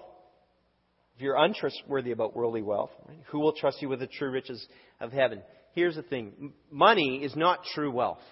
if 1.16 1.22
you're 1.22 1.36
untrustworthy 1.36 2.12
about 2.12 2.34
worldly 2.34 2.62
wealth, 2.62 2.90
right, 3.06 3.18
who 3.26 3.40
will 3.40 3.52
trust 3.52 3.82
you 3.82 3.90
with 3.90 4.00
the 4.00 4.06
true 4.06 4.30
riches 4.30 4.64
of 5.00 5.12
heaven? 5.12 5.42
Here's 5.72 5.96
the 5.96 6.02
thing 6.02 6.54
money 6.70 7.22
is 7.22 7.36
not 7.36 7.64
true 7.74 7.90
wealth. 7.90 8.22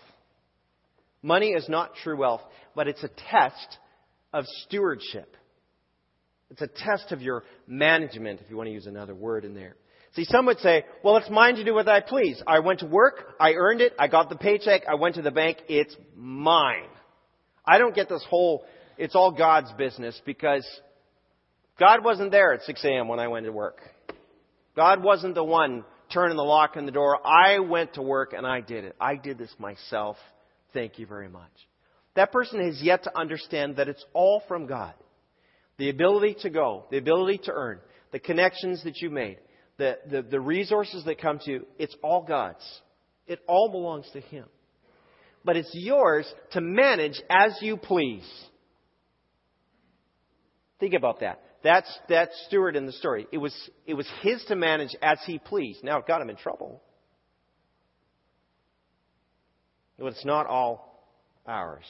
Money 1.23 1.49
is 1.51 1.69
not 1.69 1.91
true 2.03 2.17
wealth, 2.17 2.41
but 2.75 2.89
it's 2.89 3.03
a 3.03 3.11
test 3.31 3.79
of 4.33 4.45
stewardship. 4.65 5.37
It's 6.51 6.63
a 6.63 6.67
test 6.67 7.13
of 7.13 7.21
your 7.21 7.45
management, 7.67 8.41
if 8.41 8.51
you 8.51 8.57
want 8.57 8.69
to 8.69 8.73
use 8.73 8.87
another 8.87 9.15
word 9.15 9.45
in 9.45 9.55
there. 9.55 9.77
See, 10.15 10.25
some 10.25 10.47
would 10.47 10.59
say, 10.61 10.85
well, 11.05 11.17
it's 11.19 11.29
mine 11.29 11.57
to 11.57 11.65
do 11.65 11.75
what 11.75 11.89
I 11.89 12.01
please. 12.01 12.43
I 12.47 12.61
went 12.61 12.81
to 12.81 12.87
work, 12.87 13.35
I 13.39 13.53
earned 13.53 13.81
it, 13.83 13.93
I 13.99 14.09
got 14.09 14.31
the 14.31 14.37
paycheck, 14.37 14.83
I 14.89 14.95
went 14.95 15.17
to 15.17 15.23
the 15.23 15.31
bank, 15.31 15.59
it's 15.69 15.95
mine. 16.17 16.89
I 17.65 17.79
don't 17.79 17.95
get 17.95 18.09
this 18.09 18.25
whole, 18.29 18.65
it's 18.97 19.15
all 19.15 19.31
God's 19.31 19.71
business 19.73 20.21
because 20.25 20.67
God 21.79 22.03
wasn't 22.03 22.31
there 22.31 22.55
at 22.55 22.63
6 22.63 22.83
a.m. 22.85 23.09
when 23.09 23.21
I 23.21 23.29
went 23.29 23.45
to 23.45 23.53
work. 23.53 23.81
God 24.75 25.03
wasn't 25.03 25.35
the 25.35 25.45
one 25.45 25.85
turning 26.13 26.37
the 26.37 26.43
lock 26.43 26.77
on 26.77 26.87
the 26.87 26.93
door. 26.93 27.19
I 27.27 27.59
went 27.59 27.95
to 27.95 28.03
work 28.03 28.33
and 28.33 28.47
I 28.47 28.61
did 28.61 28.85
it. 28.85 28.97
I 29.01 29.17
did 29.17 29.37
this 29.37 29.55
myself. 29.59 30.17
Thank 30.73 30.99
you 30.99 31.07
very 31.07 31.29
much. 31.29 31.51
That 32.17 32.33
person 32.33 32.65
has 32.65 32.81
yet 32.83 33.05
to 33.05 33.17
understand 33.17 33.77
that 33.77 33.89
it's 33.89 34.05
all 34.15 34.43
from 34.49 34.67
God. 34.67 34.95
The 35.79 35.91
ability 35.91 36.37
to 36.43 36.51
go, 36.51 36.85
the 36.91 36.99
ability 36.99 37.39
to 37.45 37.53
earn, 37.53 37.81
the 38.13 38.19
connections 38.19 38.83
that 38.85 39.01
you 39.01 39.11
made, 39.11 39.39
the, 39.77 39.99
the, 40.11 40.23
the 40.23 40.41
resources 40.41 41.05
that 41.05 41.21
come 41.21 41.39
to 41.45 41.51
you, 41.51 41.67
it's 41.79 41.95
all 42.03 42.23
God's. 42.23 42.65
It 43.27 43.41
all 43.47 43.71
belongs 43.71 44.09
to 44.13 44.21
Him. 44.21 44.47
but 45.45 45.57
it's 45.57 45.71
yours 45.73 46.31
to 46.53 46.61
manage 46.61 47.21
as 47.31 47.57
you 47.63 47.77
please. 47.77 48.29
Think 50.81 50.95
about 50.95 51.21
that. 51.21 51.41
That's 51.65 51.91
that 52.09 52.31
steward 52.47 52.77
in 52.77 52.87
the 52.87 52.93
story. 52.93 53.27
It 53.33 53.39
was, 53.39 53.55
it 53.87 53.95
was 53.95 54.07
his 54.23 54.45
to 54.45 54.57
manage 54.57 54.95
as 55.03 55.19
he 55.27 55.39
pleased. 55.39 55.83
Now 55.83 55.99
it 55.99 56.07
got 56.07 56.21
him 56.21 56.31
in 56.31 56.37
trouble. 56.37 56.83
But 59.99 60.09
it's 60.09 60.25
not 60.25 60.47
all 60.47 61.03
ours. 61.47 61.85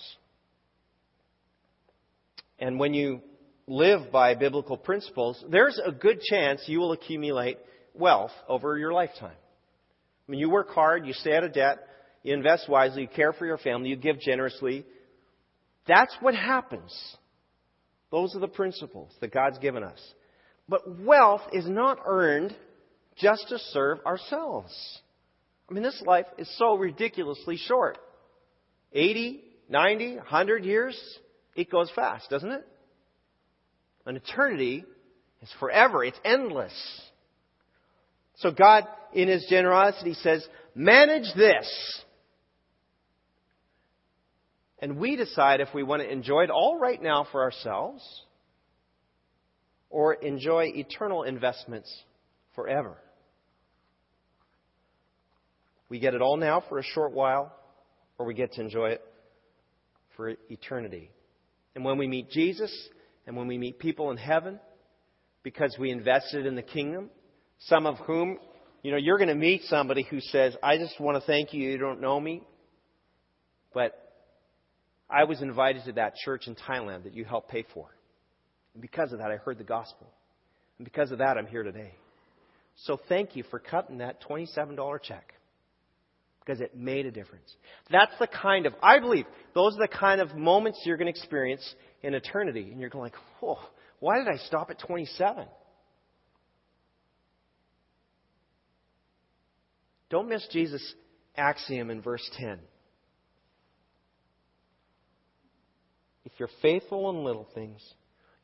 And 2.58 2.78
when 2.78 2.94
you 2.94 3.20
live 3.68 4.10
by 4.10 4.34
biblical 4.34 4.76
principles, 4.76 5.42
there's 5.48 5.80
a 5.84 5.92
good 5.92 6.20
chance 6.20 6.62
you 6.66 6.80
will 6.80 6.92
accumulate 6.92 7.58
wealth 7.94 8.32
over 8.48 8.76
your 8.78 8.92
lifetime. 8.92 9.36
I 10.28 10.30
mean, 10.30 10.40
you 10.40 10.50
work 10.50 10.70
hard, 10.70 11.06
you 11.06 11.12
stay 11.12 11.36
out 11.36 11.44
of 11.44 11.52
debt, 11.52 11.78
you 12.22 12.34
invest 12.34 12.68
wisely, 12.68 13.02
you 13.02 13.08
care 13.08 13.32
for 13.32 13.46
your 13.46 13.58
family, 13.58 13.90
you 13.90 13.96
give 13.96 14.18
generously. 14.20 14.84
That's 15.86 16.14
what 16.20 16.34
happens. 16.34 16.92
Those 18.10 18.34
are 18.34 18.40
the 18.40 18.48
principles 18.48 19.12
that 19.20 19.32
God's 19.32 19.58
given 19.58 19.82
us. 19.82 20.00
But 20.68 21.00
wealth 21.00 21.42
is 21.52 21.68
not 21.68 21.98
earned 22.06 22.54
just 23.16 23.48
to 23.48 23.58
serve 23.58 23.98
ourselves. 24.06 24.72
I 25.70 25.74
mean, 25.74 25.82
this 25.82 26.02
life 26.06 26.26
is 26.38 26.48
so 26.58 26.76
ridiculously 26.76 27.56
short. 27.56 27.98
80, 28.92 29.42
90, 29.68 30.16
100 30.16 30.64
years, 30.64 31.18
it 31.54 31.70
goes 31.70 31.90
fast, 31.94 32.30
doesn't 32.30 32.50
it? 32.50 32.66
An 34.08 34.16
eternity 34.16 34.86
is 35.42 35.50
forever, 35.60 36.02
it's 36.02 36.18
endless. 36.24 36.72
So 38.36 38.50
God, 38.50 38.84
in 39.12 39.28
His 39.28 39.46
generosity, 39.50 40.14
says, 40.14 40.44
manage 40.74 41.26
this. 41.36 41.68
And 44.78 44.96
we 44.96 45.16
decide 45.16 45.60
if 45.60 45.74
we 45.74 45.82
want 45.82 46.00
to 46.00 46.10
enjoy 46.10 46.44
it 46.44 46.50
all 46.50 46.78
right 46.78 47.00
now 47.02 47.26
for 47.30 47.42
ourselves 47.42 48.02
or 49.90 50.14
enjoy 50.14 50.70
eternal 50.74 51.24
investments 51.24 51.94
forever. 52.54 52.96
We 55.90 55.98
get 55.98 56.14
it 56.14 56.22
all 56.22 56.38
now 56.38 56.64
for 56.66 56.78
a 56.78 56.82
short 56.82 57.12
while, 57.12 57.54
or 58.16 58.24
we 58.24 58.32
get 58.32 58.52
to 58.54 58.62
enjoy 58.62 58.90
it 58.90 59.02
for 60.16 60.34
eternity. 60.48 61.10
And 61.74 61.84
when 61.84 61.98
we 61.98 62.06
meet 62.06 62.30
Jesus 62.30 62.72
and 63.28 63.36
when 63.36 63.46
we 63.46 63.58
meet 63.58 63.78
people 63.78 64.10
in 64.10 64.16
heaven, 64.16 64.58
because 65.42 65.76
we 65.78 65.90
invested 65.90 66.46
in 66.46 66.56
the 66.56 66.62
kingdom, 66.62 67.10
some 67.58 67.84
of 67.84 67.98
whom, 67.98 68.38
you 68.82 68.90
know, 68.90 68.96
you're 68.96 69.18
going 69.18 69.28
to 69.28 69.34
meet 69.34 69.64
somebody 69.64 70.02
who 70.02 70.18
says, 70.18 70.56
I 70.62 70.78
just 70.78 70.98
want 70.98 71.20
to 71.20 71.26
thank 71.26 71.52
you, 71.52 71.62
you 71.62 71.76
don't 71.76 72.00
know 72.00 72.18
me, 72.18 72.42
but 73.74 73.92
I 75.10 75.24
was 75.24 75.42
invited 75.42 75.84
to 75.84 75.92
that 75.92 76.14
church 76.16 76.46
in 76.46 76.56
Thailand 76.56 77.04
that 77.04 77.12
you 77.12 77.26
helped 77.26 77.50
pay 77.50 77.66
for. 77.74 77.90
And 78.72 78.80
because 78.80 79.12
of 79.12 79.18
that, 79.18 79.30
I 79.30 79.36
heard 79.36 79.58
the 79.58 79.64
gospel. 79.64 80.10
And 80.78 80.86
because 80.86 81.10
of 81.10 81.18
that, 81.18 81.36
I'm 81.36 81.46
here 81.46 81.62
today. 81.62 81.92
So 82.76 82.98
thank 83.10 83.36
you 83.36 83.44
for 83.50 83.58
cutting 83.58 83.98
that 83.98 84.22
$27 84.22 85.02
check 85.02 85.34
because 86.40 86.62
it 86.62 86.74
made 86.74 87.04
a 87.04 87.10
difference. 87.10 87.54
That's 87.90 88.12
the 88.18 88.26
kind 88.26 88.64
of, 88.64 88.72
I 88.82 89.00
believe, 89.00 89.26
those 89.54 89.74
are 89.74 89.86
the 89.86 89.94
kind 89.94 90.22
of 90.22 90.34
moments 90.34 90.80
you're 90.86 90.96
going 90.96 91.12
to 91.12 91.18
experience 91.18 91.74
in 92.02 92.14
eternity. 92.14 92.68
And 92.70 92.80
you're 92.80 92.90
going 92.90 93.04
like, 93.04 93.20
oh, 93.42 93.58
why 94.00 94.18
did 94.18 94.28
I 94.28 94.36
stop 94.46 94.70
at 94.70 94.78
27? 94.78 95.46
Don't 100.10 100.28
miss 100.28 100.46
Jesus' 100.50 100.94
axiom 101.36 101.90
in 101.90 102.00
verse 102.00 102.28
10. 102.38 102.58
If 106.24 106.32
you're 106.38 106.48
faithful 106.62 107.10
in 107.10 107.24
little 107.24 107.46
things, 107.54 107.82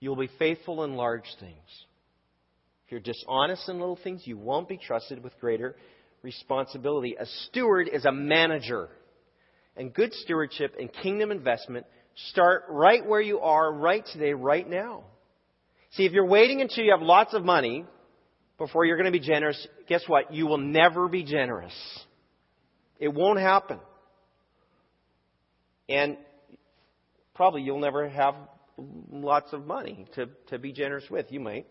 you'll 0.01 0.17
be 0.17 0.31
faithful 0.39 0.85
in 0.85 0.95
large 0.95 1.27
things. 1.41 1.85
If 2.87 2.93
you're 2.93 3.01
dishonest 3.01 3.69
in 3.69 3.79
little 3.79 3.99
things, 4.03 4.23
you 4.25 4.37
won't 4.37 4.69
be 4.69 4.77
trusted 4.77 5.23
with 5.23 5.39
greater 5.41 5.77
responsibility. 6.23 7.17
A 7.19 7.27
steward 7.27 7.89
is 7.93 8.05
a 8.05 8.13
manager. 8.13 8.89
And 9.77 9.93
good 9.93 10.13
stewardship 10.13 10.75
and 10.79 10.93
kingdom 11.03 11.31
investment 11.31 11.87
start 12.31 12.65
right 12.69 13.05
where 13.07 13.21
you 13.21 13.41
are 13.41 13.73
right 13.73 14.05
today, 14.13 14.33
right 14.33 14.69
now. 14.69 15.05
See, 15.93 16.05
if 16.05 16.13
you're 16.13 16.27
waiting 16.27 16.61
until 16.61 16.85
you 16.85 16.93
have 16.93 17.03
lots 17.03 17.35
of 17.35 17.45
money 17.45 17.85
before 18.59 18.85
you're 18.85 18.97
going 18.97 19.13
to 19.13 19.19
be 19.19 19.25
generous, 19.25 19.67
guess 19.89 20.03
what? 20.07 20.33
You 20.33 20.47
will 20.47 20.59
never 20.59 21.09
be 21.09 21.25
generous. 21.25 21.75
It 22.99 23.09
won't 23.09 23.39
happen. 23.39 23.79
And 25.89 26.17
probably 27.35 27.63
you'll 27.63 27.81
never 27.81 28.09
have 28.09 28.35
lots 29.11 29.53
of 29.53 29.67
money 29.67 30.07
to, 30.15 30.29
to 30.49 30.59
be 30.59 30.73
generous 30.73 31.05
with. 31.11 31.27
You 31.31 31.41
might. 31.41 31.67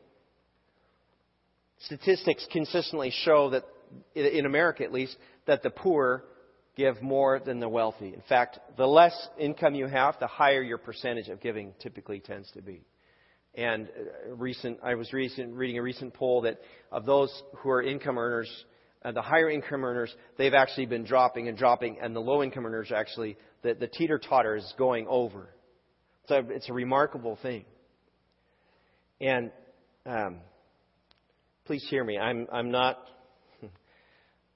Statistics 1.79 2.45
consistently 2.51 3.11
show 3.23 3.49
that 3.49 3.63
in 4.15 4.45
America 4.45 4.83
at 4.83 4.93
least, 4.93 5.17
that 5.47 5.63
the 5.63 5.69
poor 5.69 6.23
give 6.75 7.01
more 7.01 7.39
than 7.39 7.59
the 7.59 7.69
wealthy. 7.69 8.13
In 8.13 8.23
fact, 8.27 8.59
the 8.77 8.87
less 8.87 9.15
income 9.37 9.75
you 9.75 9.87
have, 9.87 10.15
the 10.19 10.27
higher 10.27 10.61
your 10.61 10.77
percentage 10.77 11.29
of 11.29 11.41
giving 11.41 11.73
typically 11.79 12.19
tends 12.19 12.49
to 12.51 12.61
be. 12.61 12.81
And 13.55 13.87
uh, 13.87 14.35
recent, 14.35 14.79
I 14.83 14.95
was 14.95 15.13
recent, 15.13 15.53
reading 15.53 15.77
a 15.77 15.83
recent 15.83 16.13
poll 16.13 16.41
that 16.41 16.59
of 16.91 17.05
those 17.05 17.31
who 17.57 17.69
are 17.69 17.83
income 17.83 18.17
earners, 18.17 18.49
uh, 19.05 19.11
the 19.11 19.21
higher 19.21 19.49
income 19.49 19.85
earners, 19.85 20.13
they've 20.37 20.53
actually 20.53 20.87
been 20.87 21.03
dropping 21.03 21.47
and 21.47 21.57
dropping, 21.57 21.99
and 22.01 22.15
the 22.15 22.19
low 22.19 22.41
income 22.41 22.65
earners 22.65 22.91
actually, 22.91 23.37
the, 23.61 23.75
the 23.75 23.87
teeter 23.87 24.17
totter 24.17 24.55
is 24.55 24.73
going 24.77 25.05
over. 25.07 25.49
So 26.27 26.43
it's 26.49 26.69
a 26.69 26.73
remarkable 26.73 27.37
thing. 27.41 27.65
And 29.21 29.51
um, 30.05 30.37
please 31.65 31.85
hear 31.89 32.03
me. 32.03 32.17
I'm, 32.17 32.47
I'm 32.51 32.71
not 32.71 32.97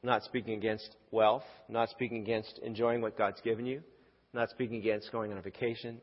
not 0.04 0.24
speaking 0.24 0.54
against 0.54 0.96
wealth, 1.12 1.44
not 1.70 1.90
speaking 1.90 2.22
against 2.22 2.60
enjoying 2.64 3.02
what 3.02 3.18
God's 3.18 3.42
given 3.42 3.66
you, 3.66 3.82
not 4.34 4.50
speaking 4.50 4.78
against 4.78 5.12
going 5.12 5.32
on 5.32 5.38
a 5.38 5.42
vacation, 5.42 6.00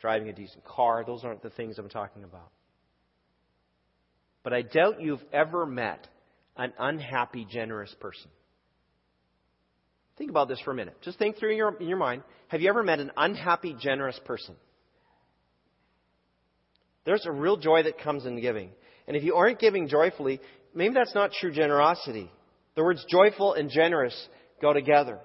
driving 0.00 0.28
a 0.28 0.32
decent 0.32 0.64
car. 0.64 1.04
Those 1.06 1.24
aren't 1.24 1.42
the 1.42 1.50
things 1.50 1.78
I'm 1.78 1.88
talking 1.88 2.24
about. 2.24 2.50
But 4.42 4.52
I 4.52 4.62
doubt 4.62 5.00
you've 5.00 5.24
ever 5.32 5.66
met 5.66 6.06
an 6.56 6.72
unhappy, 6.78 7.46
generous 7.50 7.94
person. 8.00 8.30
Think 10.16 10.30
about 10.30 10.48
this 10.48 10.60
for 10.60 10.70
a 10.70 10.74
minute. 10.74 10.96
Just 11.02 11.18
think 11.18 11.38
through 11.38 11.52
in 11.52 11.56
your, 11.56 11.76
in 11.80 11.88
your 11.88 11.98
mind. 11.98 12.22
Have 12.48 12.60
you 12.60 12.68
ever 12.68 12.82
met 12.82 13.00
an 13.00 13.10
unhappy, 13.16 13.74
generous 13.78 14.18
person? 14.24 14.54
There's 17.04 17.24
a 17.26 17.32
real 17.32 17.56
joy 17.56 17.84
that 17.84 17.98
comes 17.98 18.26
in 18.26 18.40
giving. 18.40 18.70
And 19.06 19.16
if 19.16 19.24
you 19.24 19.34
aren't 19.34 19.58
giving 19.58 19.88
joyfully, 19.88 20.40
maybe 20.74 20.94
that's 20.94 21.14
not 21.14 21.32
true 21.32 21.52
generosity. 21.52 22.30
The 22.76 22.82
words 22.82 23.04
joyful 23.08 23.54
and 23.54 23.70
generous 23.70 24.14
go 24.60 24.72
together. 24.72 25.18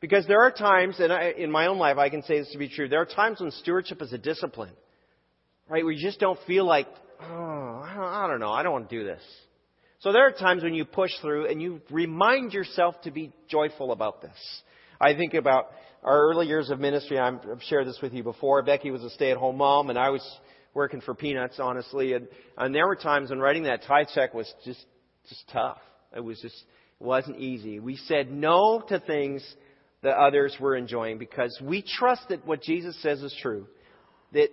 Because 0.00 0.26
there 0.26 0.40
are 0.42 0.50
times, 0.50 0.98
and 0.98 1.12
I, 1.12 1.32
in 1.36 1.50
my 1.50 1.66
own 1.66 1.78
life 1.78 1.98
I 1.98 2.08
can 2.08 2.22
say 2.22 2.38
this 2.38 2.50
to 2.52 2.58
be 2.58 2.68
true, 2.68 2.88
there 2.88 3.00
are 3.00 3.06
times 3.06 3.40
when 3.40 3.50
stewardship 3.50 4.00
is 4.00 4.12
a 4.12 4.18
discipline. 4.18 4.72
Right? 5.68 5.84
Where 5.84 5.92
you 5.92 6.02
just 6.02 6.20
don't 6.20 6.38
feel 6.46 6.64
like, 6.64 6.86
oh, 7.22 7.82
I 7.84 8.26
don't 8.28 8.40
know, 8.40 8.50
I 8.50 8.62
don't 8.62 8.72
want 8.72 8.88
to 8.88 8.98
do 8.98 9.04
this. 9.04 9.22
So 10.00 10.12
there 10.12 10.26
are 10.26 10.32
times 10.32 10.62
when 10.62 10.72
you 10.72 10.86
push 10.86 11.10
through 11.20 11.48
and 11.48 11.60
you 11.60 11.82
remind 11.90 12.54
yourself 12.54 13.00
to 13.02 13.10
be 13.10 13.32
joyful 13.48 13.92
about 13.92 14.22
this. 14.22 14.62
I 14.98 15.14
think 15.14 15.34
about 15.34 15.66
our 16.02 16.30
early 16.30 16.46
years 16.46 16.70
of 16.70 16.80
ministry. 16.80 17.18
I've 17.18 17.40
shared 17.68 17.86
this 17.86 17.98
with 18.02 18.14
you 18.14 18.22
before. 18.22 18.62
Becky 18.62 18.90
was 18.90 19.04
a 19.04 19.10
stay-at-home 19.10 19.58
mom, 19.58 19.90
and 19.90 19.98
I 19.98 20.08
was 20.08 20.26
working 20.72 21.02
for 21.02 21.14
peanuts, 21.14 21.60
honestly. 21.60 22.14
And, 22.14 22.28
and 22.56 22.74
there 22.74 22.86
were 22.86 22.96
times 22.96 23.28
when 23.28 23.38
writing 23.38 23.64
that 23.64 23.82
tithe 23.82 24.06
check 24.14 24.32
was 24.32 24.50
just 24.64 24.84
just 25.28 25.46
tough. 25.52 25.78
It 26.14 26.20
was 26.20 26.40
just 26.40 26.56
it 27.00 27.04
wasn't 27.04 27.38
easy. 27.38 27.80
We 27.80 27.96
said 27.96 28.30
no 28.30 28.82
to 28.88 29.00
things 29.00 29.42
that 30.02 30.16
others 30.16 30.56
were 30.60 30.76
enjoying 30.76 31.18
because 31.18 31.56
we 31.62 31.82
trusted 31.82 32.40
what 32.44 32.62
Jesus 32.62 33.00
says 33.02 33.22
is 33.22 33.36
true. 33.40 33.66
That 34.32 34.48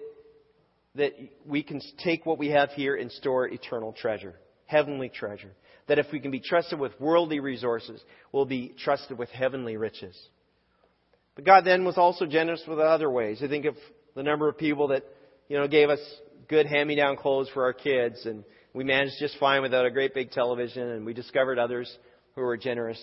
that 0.95 1.13
we 1.45 1.63
can 1.63 1.79
take 2.03 2.25
what 2.25 2.39
we 2.39 2.49
have 2.49 2.71
here 2.71 2.95
and 2.95 3.11
store 3.11 3.47
eternal 3.47 3.93
treasure, 3.93 4.35
heavenly 4.65 5.09
treasure. 5.09 5.51
That 5.87 5.99
if 5.99 6.07
we 6.11 6.19
can 6.19 6.31
be 6.31 6.41
trusted 6.41 6.79
with 6.79 6.99
worldly 6.99 7.39
resources, 7.39 8.03
we'll 8.31 8.45
be 8.45 8.73
trusted 8.77 9.17
with 9.17 9.29
heavenly 9.29 9.77
riches. 9.77 10.17
But 11.35 11.45
God 11.45 11.65
then 11.65 11.85
was 11.85 11.97
also 11.97 12.25
generous 12.25 12.63
with 12.67 12.79
other 12.79 13.09
ways. 13.09 13.41
I 13.43 13.47
think 13.47 13.65
of 13.65 13.75
the 14.15 14.23
number 14.23 14.49
of 14.49 14.57
people 14.57 14.87
that, 14.89 15.03
you 15.47 15.57
know, 15.57 15.67
gave 15.67 15.89
us 15.89 15.99
good 16.49 16.65
hand-me-down 16.65 17.15
clothes 17.15 17.49
for 17.53 17.63
our 17.63 17.73
kids 17.73 18.25
and 18.25 18.43
we 18.73 18.83
managed 18.83 19.15
just 19.19 19.37
fine 19.39 19.61
without 19.61 19.85
a 19.85 19.91
great 19.91 20.13
big 20.13 20.31
television, 20.31 20.83
and 20.83 21.05
we 21.05 21.13
discovered 21.13 21.59
others 21.59 21.91
who 22.35 22.41
were 22.41 22.57
generous, 22.57 22.99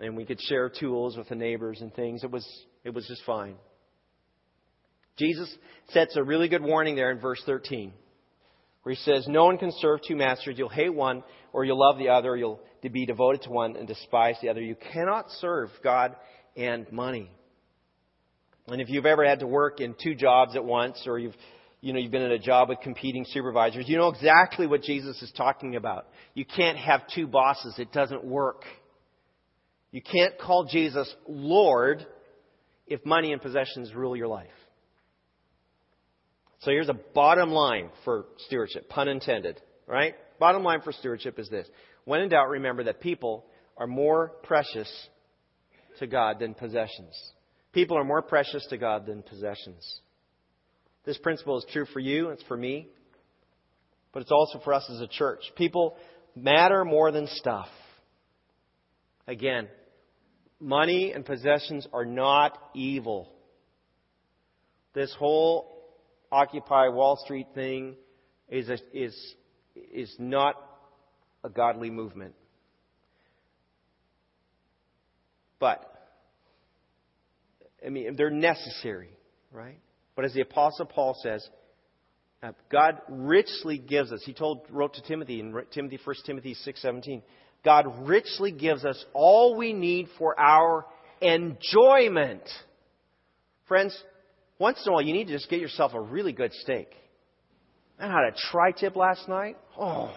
and 0.00 0.16
we 0.16 0.24
could 0.24 0.40
share 0.40 0.68
tools 0.68 1.16
with 1.16 1.28
the 1.28 1.34
neighbors 1.34 1.80
and 1.80 1.94
things. 1.94 2.24
It 2.24 2.30
was, 2.30 2.46
it 2.84 2.94
was 2.94 3.06
just 3.06 3.22
fine. 3.24 3.54
Jesus 5.16 5.54
sets 5.90 6.16
a 6.16 6.22
really 6.22 6.48
good 6.48 6.62
warning 6.62 6.96
there 6.96 7.10
in 7.10 7.20
verse 7.20 7.40
13, 7.46 7.92
where 8.82 8.94
he 8.94 9.00
says, 9.02 9.26
No 9.28 9.46
one 9.46 9.58
can 9.58 9.72
serve 9.78 10.00
two 10.06 10.16
masters. 10.16 10.56
You'll 10.58 10.68
hate 10.68 10.94
one, 10.94 11.22
or 11.52 11.64
you'll 11.64 11.80
love 11.80 11.98
the 11.98 12.08
other, 12.08 12.36
you'll 12.36 12.60
be 12.92 13.06
devoted 13.06 13.42
to 13.42 13.50
one 13.50 13.76
and 13.76 13.88
despise 13.88 14.36
the 14.40 14.48
other. 14.48 14.60
You 14.60 14.76
cannot 14.92 15.30
serve 15.40 15.70
God 15.82 16.14
and 16.56 16.90
money. 16.92 17.30
And 18.68 18.80
if 18.80 18.88
you've 18.88 19.06
ever 19.06 19.24
had 19.24 19.40
to 19.40 19.46
work 19.46 19.80
in 19.80 19.94
two 20.02 20.14
jobs 20.14 20.56
at 20.56 20.64
once, 20.64 21.02
or 21.06 21.18
you've 21.18 21.36
you 21.86 21.92
know, 21.92 22.00
you've 22.00 22.10
been 22.10 22.22
in 22.22 22.32
a 22.32 22.38
job 22.38 22.68
with 22.68 22.80
competing 22.80 23.24
supervisors, 23.28 23.84
you 23.88 23.96
know 23.96 24.08
exactly 24.08 24.66
what 24.66 24.82
Jesus 24.82 25.22
is 25.22 25.30
talking 25.36 25.76
about. 25.76 26.08
You 26.34 26.44
can't 26.44 26.76
have 26.76 27.02
two 27.14 27.28
bosses. 27.28 27.76
It 27.78 27.92
doesn't 27.92 28.24
work. 28.24 28.64
You 29.92 30.02
can't 30.02 30.36
call 30.36 30.64
Jesus 30.64 31.08
Lord 31.28 32.04
if 32.88 33.06
money 33.06 33.32
and 33.32 33.40
possessions 33.40 33.94
rule 33.94 34.16
your 34.16 34.26
life. 34.26 34.48
So 36.62 36.72
here's 36.72 36.88
a 36.88 36.98
bottom 37.14 37.50
line 37.50 37.90
for 38.04 38.24
stewardship, 38.48 38.88
pun 38.88 39.06
intended, 39.06 39.60
right? 39.86 40.16
Bottom 40.40 40.64
line 40.64 40.80
for 40.80 40.90
stewardship 40.90 41.38
is 41.38 41.48
this. 41.48 41.68
When 42.04 42.20
in 42.20 42.30
doubt, 42.30 42.48
remember 42.48 42.82
that 42.84 43.00
people 43.00 43.44
are 43.76 43.86
more 43.86 44.32
precious 44.42 44.90
to 46.00 46.08
God 46.08 46.40
than 46.40 46.54
possessions. 46.54 47.14
People 47.72 47.96
are 47.96 48.04
more 48.04 48.22
precious 48.22 48.66
to 48.70 48.76
God 48.76 49.06
than 49.06 49.22
possessions. 49.22 50.00
This 51.06 51.16
principle 51.18 51.56
is 51.58 51.64
true 51.72 51.86
for 51.86 52.00
you, 52.00 52.30
it's 52.30 52.42
for 52.42 52.56
me, 52.56 52.88
but 54.12 54.22
it's 54.22 54.32
also 54.32 54.60
for 54.64 54.74
us 54.74 54.84
as 54.92 55.00
a 55.00 55.06
church. 55.06 55.40
People 55.56 55.96
matter 56.34 56.84
more 56.84 57.12
than 57.12 57.28
stuff. 57.28 57.68
Again, 59.28 59.68
money 60.60 61.12
and 61.12 61.24
possessions 61.24 61.86
are 61.92 62.04
not 62.04 62.58
evil. 62.74 63.32
This 64.94 65.14
whole 65.16 65.72
Occupy 66.32 66.88
Wall 66.88 67.18
Street 67.24 67.46
thing 67.54 67.94
is, 68.48 68.68
a, 68.68 68.78
is, 68.92 69.34
is 69.76 70.12
not 70.18 70.54
a 71.44 71.48
godly 71.48 71.90
movement. 71.90 72.34
But, 75.60 75.84
I 77.84 77.90
mean, 77.90 78.16
they're 78.16 78.30
necessary, 78.30 79.10
right? 79.52 79.78
But 80.16 80.24
as 80.24 80.32
the 80.32 80.40
Apostle 80.40 80.86
Paul 80.86 81.14
says, 81.22 81.46
uh, 82.42 82.52
God 82.72 83.00
richly 83.08 83.78
gives 83.78 84.12
us. 84.12 84.22
He 84.24 84.32
told, 84.32 84.62
wrote 84.70 84.94
to 84.94 85.02
Timothy 85.02 85.40
in 85.40 85.54
Timothy, 85.72 85.98
1 86.02 86.16
Timothy 86.24 86.54
6:17. 86.54 87.22
God 87.64 88.08
richly 88.08 88.52
gives 88.52 88.84
us 88.84 89.02
all 89.12 89.56
we 89.56 89.72
need 89.72 90.08
for 90.18 90.38
our 90.38 90.86
enjoyment. 91.20 92.42
Friends, 93.66 94.00
once 94.58 94.80
in 94.84 94.90
a 94.90 94.92
while 94.92 95.02
you 95.02 95.12
need 95.12 95.26
to 95.26 95.32
just 95.32 95.50
get 95.50 95.60
yourself 95.60 95.92
a 95.94 96.00
really 96.00 96.32
good 96.32 96.52
steak. 96.52 96.88
I 97.98 98.06
had 98.06 98.32
a 98.32 98.36
tri-tip 98.50 98.94
last 98.94 99.28
night. 99.28 99.56
Oh, 99.78 100.14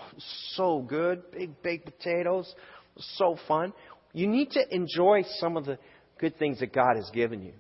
so 0.54 0.82
good. 0.82 1.32
Big 1.32 1.62
baked 1.64 1.86
potatoes. 1.86 2.54
So 2.98 3.38
fun. 3.48 3.74
You 4.12 4.28
need 4.28 4.52
to 4.52 4.76
enjoy 4.76 5.24
some 5.38 5.56
of 5.56 5.66
the 5.66 5.80
good 6.20 6.38
things 6.38 6.60
that 6.60 6.74
God 6.74 6.98
has 6.98 7.10
given 7.12 7.42
you. 7.42 7.54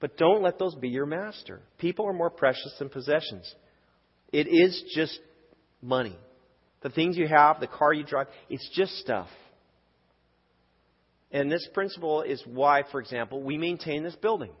But 0.00 0.16
don't 0.16 0.42
let 0.42 0.58
those 0.58 0.74
be 0.74 0.88
your 0.88 1.06
master. 1.06 1.60
People 1.78 2.06
are 2.06 2.12
more 2.12 2.30
precious 2.30 2.74
than 2.78 2.88
possessions. 2.88 3.52
It 4.32 4.46
is 4.46 4.82
just 4.94 5.18
money. 5.82 6.16
The 6.82 6.90
things 6.90 7.16
you 7.16 7.26
have, 7.26 7.60
the 7.60 7.66
car 7.66 7.92
you 7.92 8.04
drive, 8.04 8.28
it's 8.48 8.68
just 8.74 8.92
stuff. 8.98 9.28
And 11.30 11.50
this 11.50 11.66
principle 11.74 12.22
is 12.22 12.42
why, 12.46 12.84
for 12.90 13.00
example, 13.00 13.42
we 13.42 13.58
maintain 13.58 14.02
this 14.02 14.16
building. 14.16 14.52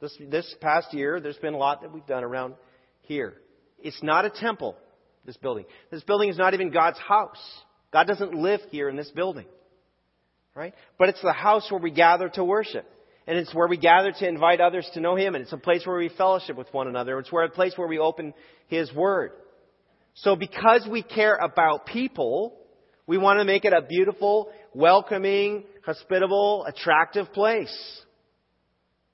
This, 0.00 0.16
this 0.30 0.54
past 0.60 0.92
year, 0.92 1.20
there's 1.20 1.38
been 1.38 1.54
a 1.54 1.58
lot 1.58 1.80
that 1.82 1.92
we've 1.92 2.06
done 2.06 2.22
around 2.22 2.54
here. 3.02 3.34
It's 3.78 4.02
not 4.02 4.24
a 4.24 4.30
temple, 4.30 4.76
this 5.24 5.36
building. 5.38 5.64
This 5.90 6.02
building 6.02 6.28
is 6.28 6.36
not 6.36 6.54
even 6.54 6.70
God's 6.70 6.98
house. 6.98 7.42
God 7.92 8.06
doesn't 8.06 8.34
live 8.34 8.60
here 8.70 8.88
in 8.88 8.96
this 8.96 9.10
building. 9.10 9.46
Right? 10.54 10.74
But 10.98 11.08
it's 11.08 11.22
the 11.22 11.32
house 11.32 11.70
where 11.70 11.80
we 11.80 11.90
gather 11.90 12.28
to 12.30 12.44
worship. 12.44 12.86
And 13.26 13.38
it's 13.38 13.54
where 13.54 13.66
we 13.66 13.76
gather 13.76 14.12
to 14.12 14.28
invite 14.28 14.60
others 14.60 14.88
to 14.94 15.00
know 15.00 15.16
Him. 15.16 15.34
And 15.34 15.42
it's 15.42 15.52
a 15.52 15.58
place 15.58 15.84
where 15.84 15.96
we 15.96 16.10
fellowship 16.10 16.56
with 16.56 16.72
one 16.72 16.86
another. 16.86 17.18
It's 17.18 17.32
where 17.32 17.44
a 17.44 17.50
place 17.50 17.72
where 17.76 17.88
we 17.88 17.98
open 17.98 18.34
His 18.68 18.92
Word. 18.92 19.32
So 20.14 20.36
because 20.36 20.86
we 20.90 21.02
care 21.02 21.34
about 21.34 21.86
people, 21.86 22.54
we 23.06 23.18
want 23.18 23.40
to 23.40 23.44
make 23.44 23.64
it 23.64 23.72
a 23.72 23.82
beautiful, 23.82 24.50
welcoming, 24.74 25.64
hospitable, 25.84 26.64
attractive 26.66 27.32
place. 27.32 28.02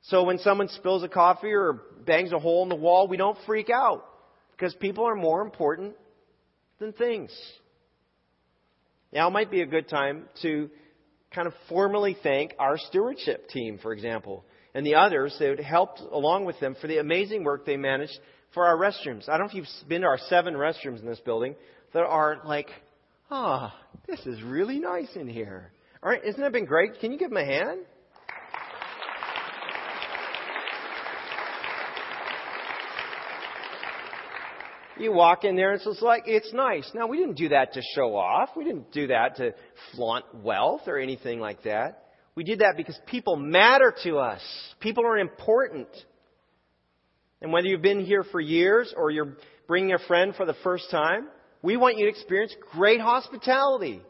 So 0.02 0.24
when 0.24 0.38
someone 0.38 0.68
spills 0.68 1.02
a 1.02 1.08
coffee 1.08 1.52
or 1.52 1.80
bangs 2.04 2.32
a 2.32 2.38
hole 2.38 2.62
in 2.62 2.68
the 2.68 2.76
wall, 2.76 3.08
we 3.08 3.16
don't 3.16 3.38
freak 3.46 3.70
out. 3.70 4.04
Because 4.52 4.74
people 4.74 5.04
are 5.08 5.14
more 5.14 5.42
important 5.42 5.94
than 6.78 6.92
things. 6.92 7.30
Now 9.12 9.30
might 9.30 9.50
be 9.50 9.60
a 9.62 9.66
good 9.66 9.88
time 9.88 10.24
to 10.42 10.70
kind 11.34 11.46
of 11.46 11.54
formally 11.68 12.16
thank 12.22 12.54
our 12.58 12.78
stewardship 12.78 13.48
team, 13.48 13.78
for 13.82 13.92
example, 13.92 14.44
and 14.74 14.86
the 14.86 14.94
others 14.94 15.34
that 15.38 15.60
helped 15.60 16.00
along 16.00 16.44
with 16.44 16.58
them 16.60 16.76
for 16.80 16.86
the 16.86 16.98
amazing 16.98 17.44
work 17.44 17.66
they 17.66 17.76
managed 17.76 18.18
for 18.54 18.66
our 18.66 18.76
restrooms. 18.76 19.28
I 19.28 19.38
don't 19.38 19.40
know 19.40 19.46
if 19.46 19.54
you've 19.54 19.88
been 19.88 20.02
to 20.02 20.06
our 20.06 20.18
seven 20.28 20.54
restrooms 20.54 21.00
in 21.00 21.06
this 21.06 21.20
building 21.20 21.54
that 21.92 22.02
are 22.02 22.40
like, 22.44 22.68
ah, 23.30 23.74
oh, 23.74 23.96
this 24.08 24.20
is 24.26 24.42
really 24.42 24.78
nice 24.78 25.14
in 25.14 25.28
here. 25.28 25.72
All 26.02 26.10
right, 26.10 26.24
isn't 26.24 26.40
that 26.40 26.52
been 26.52 26.64
great? 26.64 27.00
Can 27.00 27.12
you 27.12 27.18
give 27.18 27.30
them 27.30 27.38
a 27.38 27.44
hand? 27.44 27.80
You 34.98 35.12
walk 35.12 35.44
in 35.44 35.56
there 35.56 35.72
and 35.72 35.80
it's 35.80 36.02
like, 36.02 36.24
it's 36.26 36.52
nice. 36.52 36.90
Now, 36.94 37.06
we 37.06 37.18
didn't 37.18 37.36
do 37.36 37.48
that 37.50 37.74
to 37.74 37.82
show 37.94 38.16
off. 38.16 38.50
We 38.56 38.64
didn't 38.64 38.92
do 38.92 39.08
that 39.08 39.36
to 39.36 39.54
flaunt 39.94 40.24
wealth 40.34 40.82
or 40.86 40.98
anything 40.98 41.40
like 41.40 41.62
that. 41.64 42.04
We 42.34 42.44
did 42.44 42.60
that 42.60 42.74
because 42.76 42.98
people 43.06 43.36
matter 43.36 43.94
to 44.04 44.18
us. 44.18 44.40
People 44.80 45.04
are 45.06 45.18
important. 45.18 45.88
And 47.40 47.52
whether 47.52 47.66
you've 47.66 47.82
been 47.82 48.04
here 48.04 48.24
for 48.24 48.40
years 48.40 48.94
or 48.96 49.10
you're 49.10 49.36
bringing 49.66 49.92
a 49.92 49.98
friend 50.06 50.34
for 50.34 50.46
the 50.46 50.54
first 50.62 50.90
time, 50.90 51.28
we 51.62 51.76
want 51.76 51.98
you 51.98 52.06
to 52.06 52.10
experience 52.10 52.54
great 52.72 53.00
hospitality. 53.00 54.00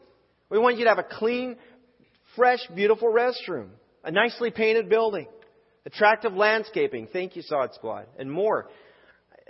We 0.49 0.59
want 0.59 0.77
you 0.77 0.83
to 0.85 0.89
have 0.89 0.99
a 0.99 1.17
clean, 1.17 1.57
fresh, 2.35 2.59
beautiful 2.75 3.09
restroom, 3.09 3.69
a 4.03 4.11
nicely 4.11 4.51
painted 4.51 4.89
building, 4.89 5.27
attractive 5.85 6.33
landscaping. 6.33 7.07
Thank 7.11 7.35
you, 7.35 7.41
Sod 7.41 7.73
Squad, 7.73 8.05
and 8.17 8.31
more. 8.31 8.69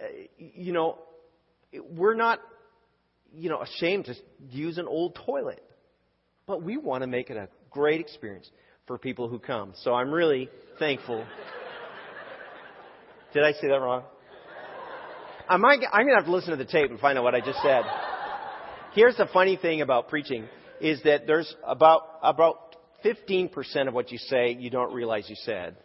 Uh, 0.01 0.07
you 0.37 0.71
know, 0.71 0.97
we're 1.81 2.15
not, 2.15 2.39
you 3.35 3.49
know, 3.49 3.61
ashamed 3.61 4.05
to 4.05 4.15
use 4.49 4.77
an 4.77 4.87
old 4.87 5.15
toilet. 5.25 5.63
But 6.45 6.61
we 6.61 6.77
want 6.77 7.03
to 7.03 7.07
make 7.07 7.29
it 7.29 7.37
a 7.37 7.47
great 7.71 8.01
experience 8.01 8.49
for 8.85 8.97
people 8.97 9.29
who 9.29 9.39
come. 9.39 9.73
So 9.83 9.93
I'm 9.93 10.11
really 10.11 10.49
thankful. 10.77 11.25
Did 13.33 13.43
I 13.43 13.53
say 13.53 13.67
that 13.67 13.79
wrong? 13.79 14.03
I 15.47 15.57
might, 15.57 15.79
I'm 15.91 16.05
going 16.05 16.15
to 16.15 16.15
have 16.15 16.25
to 16.25 16.31
listen 16.31 16.51
to 16.51 16.57
the 16.57 16.69
tape 16.69 16.89
and 16.89 16.99
find 16.99 17.17
out 17.17 17.23
what 17.23 17.35
I 17.35 17.41
just 17.41 17.61
said. 17.61 17.83
Here's 18.93 19.17
the 19.17 19.27
funny 19.33 19.57
thing 19.57 19.81
about 19.81 20.07
preaching 20.07 20.45
is 20.79 21.01
that 21.03 21.25
there's 21.25 21.53
about, 21.65 22.19
about 22.21 22.75
15% 23.03 23.87
of 23.87 23.93
what 23.93 24.11
you 24.11 24.17
say 24.17 24.53
you 24.53 24.69
don't 24.69 24.93
realize 24.93 25.29
you 25.29 25.35
said. 25.43 25.75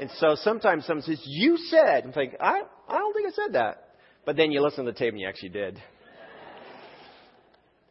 And 0.00 0.10
so 0.18 0.36
sometimes 0.36 0.86
someone 0.86 1.04
says, 1.04 1.20
you 1.24 1.56
said, 1.56 2.04
and 2.04 2.14
think, 2.14 2.34
I, 2.40 2.62
I 2.88 2.98
don't 2.98 3.12
think 3.14 3.28
I 3.28 3.30
said 3.32 3.54
that. 3.54 3.87
But 4.28 4.36
then 4.36 4.52
you 4.52 4.60
listen 4.60 4.84
to 4.84 4.92
the 4.92 4.98
tape 4.98 5.14
and 5.14 5.20
you 5.22 5.26
actually 5.26 5.48
did. 5.48 5.82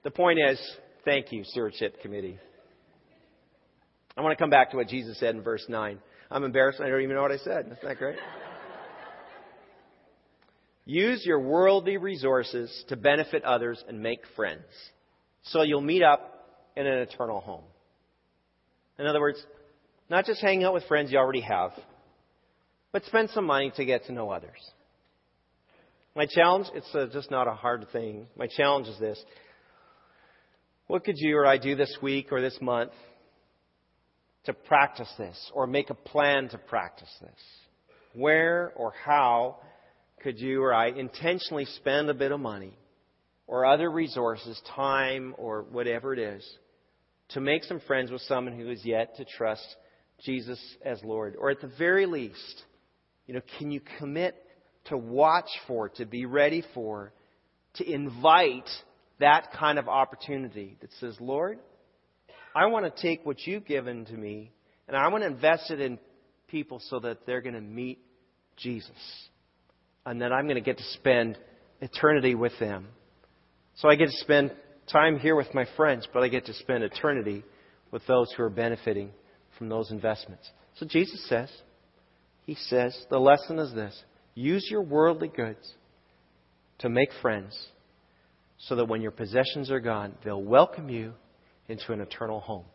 The 0.03 0.11
point 0.11 0.37
is, 0.37 0.61
thank 1.03 1.31
you, 1.31 1.43
Stewardship 1.43 1.99
Committee. 2.03 2.37
I 4.15 4.21
want 4.21 4.37
to 4.37 4.43
come 4.43 4.51
back 4.51 4.69
to 4.69 4.77
what 4.77 4.87
Jesus 4.87 5.19
said 5.19 5.33
in 5.33 5.41
verse 5.41 5.65
9. 5.67 5.97
I'm 6.29 6.43
embarrassed. 6.43 6.79
I 6.79 6.89
don't 6.89 7.01
even 7.01 7.15
know 7.15 7.23
what 7.23 7.31
I 7.31 7.37
said. 7.37 7.65
Isn't 7.65 7.79
that 7.81 7.97
great? 7.97 8.17
Use 10.85 11.25
your 11.25 11.39
worldly 11.39 11.97
resources 11.97 12.85
to 12.89 12.95
benefit 12.95 13.43
others 13.43 13.83
and 13.87 13.99
make 13.99 14.19
friends. 14.35 14.61
So 15.41 15.63
you'll 15.63 15.81
meet 15.81 16.03
up 16.03 16.61
in 16.75 16.85
an 16.85 16.99
eternal 16.99 17.41
home. 17.41 17.63
In 18.99 19.07
other 19.07 19.21
words, 19.21 19.43
not 20.07 20.25
just 20.25 20.39
hang 20.39 20.63
out 20.63 20.75
with 20.75 20.83
friends 20.83 21.11
you 21.11 21.17
already 21.17 21.41
have, 21.41 21.71
but 22.91 23.03
spend 23.05 23.31
some 23.31 23.45
money 23.45 23.73
to 23.77 23.85
get 23.85 24.05
to 24.05 24.11
know 24.11 24.29
others. 24.29 24.59
My 26.17 26.25
challenge, 26.25 26.65
it's 26.73 26.95
a, 26.95 27.05
just 27.09 27.29
not 27.29 27.47
a 27.47 27.53
hard 27.53 27.85
thing. 27.93 28.25
My 28.35 28.47
challenge 28.47 28.87
is 28.87 28.97
this. 28.97 29.23
What 30.87 31.03
could 31.03 31.13
you 31.15 31.37
or 31.37 31.45
I 31.45 31.59
do 31.59 31.75
this 31.75 31.95
week 32.01 32.31
or 32.31 32.41
this 32.41 32.57
month 32.59 32.89
to 34.45 34.53
practice 34.53 35.13
this 35.19 35.51
or 35.53 35.67
make 35.67 35.91
a 35.91 35.93
plan 35.93 36.49
to 36.49 36.57
practice 36.57 37.15
this? 37.21 37.39
Where 38.13 38.73
or 38.75 38.95
how 39.05 39.57
could 40.23 40.39
you 40.39 40.63
or 40.63 40.73
I 40.73 40.87
intentionally 40.87 41.65
spend 41.65 42.09
a 42.09 42.15
bit 42.15 42.31
of 42.31 42.39
money 42.39 42.73
or 43.45 43.67
other 43.67 43.91
resources, 43.91 44.59
time 44.75 45.35
or 45.37 45.67
whatever 45.69 46.13
it 46.13 46.19
is, 46.19 46.43
to 47.29 47.41
make 47.41 47.63
some 47.63 47.79
friends 47.81 48.09
with 48.09 48.23
someone 48.23 48.57
who 48.57 48.71
is 48.71 48.83
yet 48.83 49.17
to 49.17 49.25
trust 49.37 49.67
Jesus 50.25 50.59
as 50.83 50.99
Lord? 51.03 51.35
Or 51.37 51.51
at 51.51 51.61
the 51.61 51.71
very 51.77 52.07
least, 52.07 52.63
you 53.27 53.35
know, 53.35 53.41
can 53.59 53.69
you 53.69 53.81
commit 53.99 54.33
to 54.89 54.97
watch 54.97 55.49
for, 55.67 55.89
to 55.89 56.05
be 56.05 56.25
ready 56.25 56.63
for, 56.73 57.13
to 57.75 57.89
invite 57.89 58.69
that 59.19 59.51
kind 59.57 59.79
of 59.79 59.87
opportunity 59.87 60.77
that 60.81 60.91
says, 60.99 61.15
Lord, 61.19 61.59
I 62.55 62.67
want 62.67 62.85
to 62.85 63.01
take 63.01 63.25
what 63.25 63.45
you've 63.45 63.65
given 63.65 64.05
to 64.05 64.13
me 64.13 64.51
And 64.87 64.95
I 64.95 65.07
want 65.09 65.23
to 65.23 65.27
invest 65.27 65.69
it 65.69 65.81
in 65.81 65.99
people 66.47 66.81
so 66.89 66.99
that 66.99 67.25
they're 67.25 67.41
going 67.41 67.55
to 67.55 67.61
meet 67.61 67.99
Jesus. 68.55 68.91
And 70.05 70.21
that 70.21 70.31
I'm 70.31 70.45
going 70.45 70.55
to 70.55 70.61
get 70.61 70.77
to 70.77 70.83
spend 70.93 71.37
eternity 71.81 72.35
with 72.35 72.53
them. 72.59 72.87
So 73.75 73.89
I 73.89 73.95
get 73.95 74.05
to 74.05 74.17
spend 74.17 74.51
time 74.91 75.19
here 75.19 75.35
with 75.35 75.53
my 75.53 75.65
friends, 75.75 76.07
but 76.13 76.23
I 76.23 76.29
get 76.29 76.45
to 76.45 76.53
spend 76.53 76.83
eternity 76.83 77.43
with 77.91 78.05
those 78.07 78.31
who 78.35 78.43
are 78.43 78.49
benefiting 78.49 79.11
from 79.57 79.69
those 79.69 79.91
investments. 79.91 80.49
So 80.75 80.85
Jesus 80.85 81.27
says, 81.27 81.51
He 82.45 82.55
says, 82.55 82.97
the 83.09 83.19
lesson 83.19 83.59
is 83.59 83.73
this 83.73 84.01
use 84.37 84.67
your 84.69 84.81
worldly 84.81 85.29
goods 85.29 85.73
to 86.79 86.89
make 86.89 87.09
friends 87.21 87.57
so 88.59 88.75
that 88.75 88.85
when 88.85 89.01
your 89.01 89.11
possessions 89.11 89.71
are 89.71 89.79
gone, 89.79 90.13
they'll 90.23 90.43
welcome 90.43 90.89
you 90.89 91.13
into 91.67 91.91
an 91.91 92.01
eternal 92.01 92.39
home. 92.39 92.65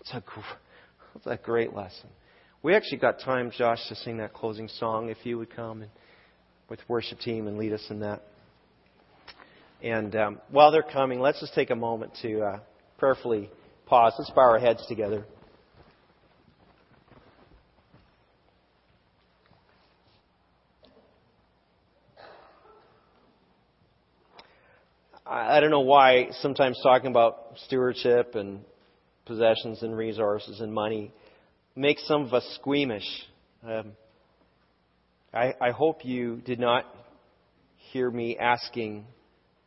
It's 0.00 0.12
a, 0.12 0.22
it's 1.16 1.26
a 1.26 1.36
great 1.36 1.74
lesson. 1.74 2.08
We 2.62 2.74
actually 2.74 2.98
got 2.98 3.20
time, 3.20 3.50
Josh, 3.56 3.80
to 3.88 3.94
sing 3.96 4.18
that 4.18 4.32
closing 4.32 4.68
song. 4.68 5.08
If 5.10 5.18
you 5.24 5.36
would 5.38 5.54
come 5.54 5.82
and, 5.82 5.90
with 6.68 6.80
worship 6.88 7.18
team 7.18 7.48
and 7.48 7.58
lead 7.58 7.72
us 7.72 7.84
in 7.90 8.00
that. 8.00 8.22
And 9.82 10.14
um, 10.16 10.40
while 10.50 10.72
they're 10.72 10.82
coming, 10.82 11.20
let's 11.20 11.40
just 11.40 11.54
take 11.54 11.70
a 11.70 11.76
moment 11.76 12.12
to 12.22 12.40
uh, 12.40 12.60
prayerfully 12.98 13.50
pause. 13.84 14.14
Let's 14.18 14.30
bow 14.30 14.42
our 14.42 14.58
heads 14.58 14.84
together. 14.88 15.26
I 25.52 25.60
don't 25.60 25.70
know 25.70 25.80
why 25.80 26.28
sometimes 26.40 26.80
talking 26.82 27.10
about 27.10 27.58
stewardship 27.66 28.36
and 28.36 28.60
possessions 29.26 29.82
and 29.82 29.94
resources 29.94 30.62
and 30.62 30.72
money 30.72 31.12
makes 31.76 32.08
some 32.08 32.24
of 32.24 32.32
us 32.32 32.42
squeamish. 32.58 33.04
Um, 33.62 33.92
I, 35.30 35.52
I 35.60 35.72
hope 35.72 36.06
you 36.06 36.36
did 36.36 36.58
not 36.58 36.86
hear 37.90 38.10
me 38.10 38.38
asking 38.38 39.04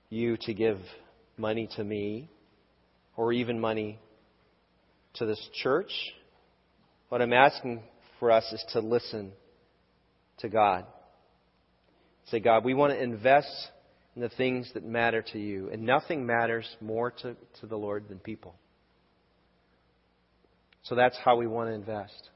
you 0.10 0.38
to 0.38 0.56
give 0.56 0.80
money 1.38 1.70
to 1.76 1.84
me 1.84 2.32
or 3.16 3.32
even 3.32 3.60
money 3.60 4.00
to 5.18 5.28
this 5.28 5.50
church. 5.62 5.92
What 7.10 7.22
I'm 7.22 7.32
asking 7.32 7.84
for 8.20 8.32
us 8.32 8.52
is 8.52 8.66
to 8.74 8.80
listen 8.80 9.34
to 10.40 10.50
God. 10.50 10.88
Say, 12.32 12.40
God, 12.40 12.66
we 12.66 12.74
want 12.74 12.92
to 12.94 13.00
invest 13.00 13.70
in 14.16 14.22
the 14.22 14.30
things 14.30 14.70
that 14.74 14.86
matter 14.86 15.22
to 15.34 15.40
you. 15.40 15.70
And 15.72 15.84
nothing 15.84 16.26
matters 16.26 16.68
more 16.80 17.12
to, 17.12 17.36
to 17.60 17.68
the 17.68 17.76
Lord 17.76 18.08
than 18.08 18.20
people. 18.20 18.56
So 20.84 20.96
that's 20.96 21.18
how 21.24 21.36
we 21.36 21.48
want 21.48 21.70
to 21.70 21.74
invest. 21.74 22.30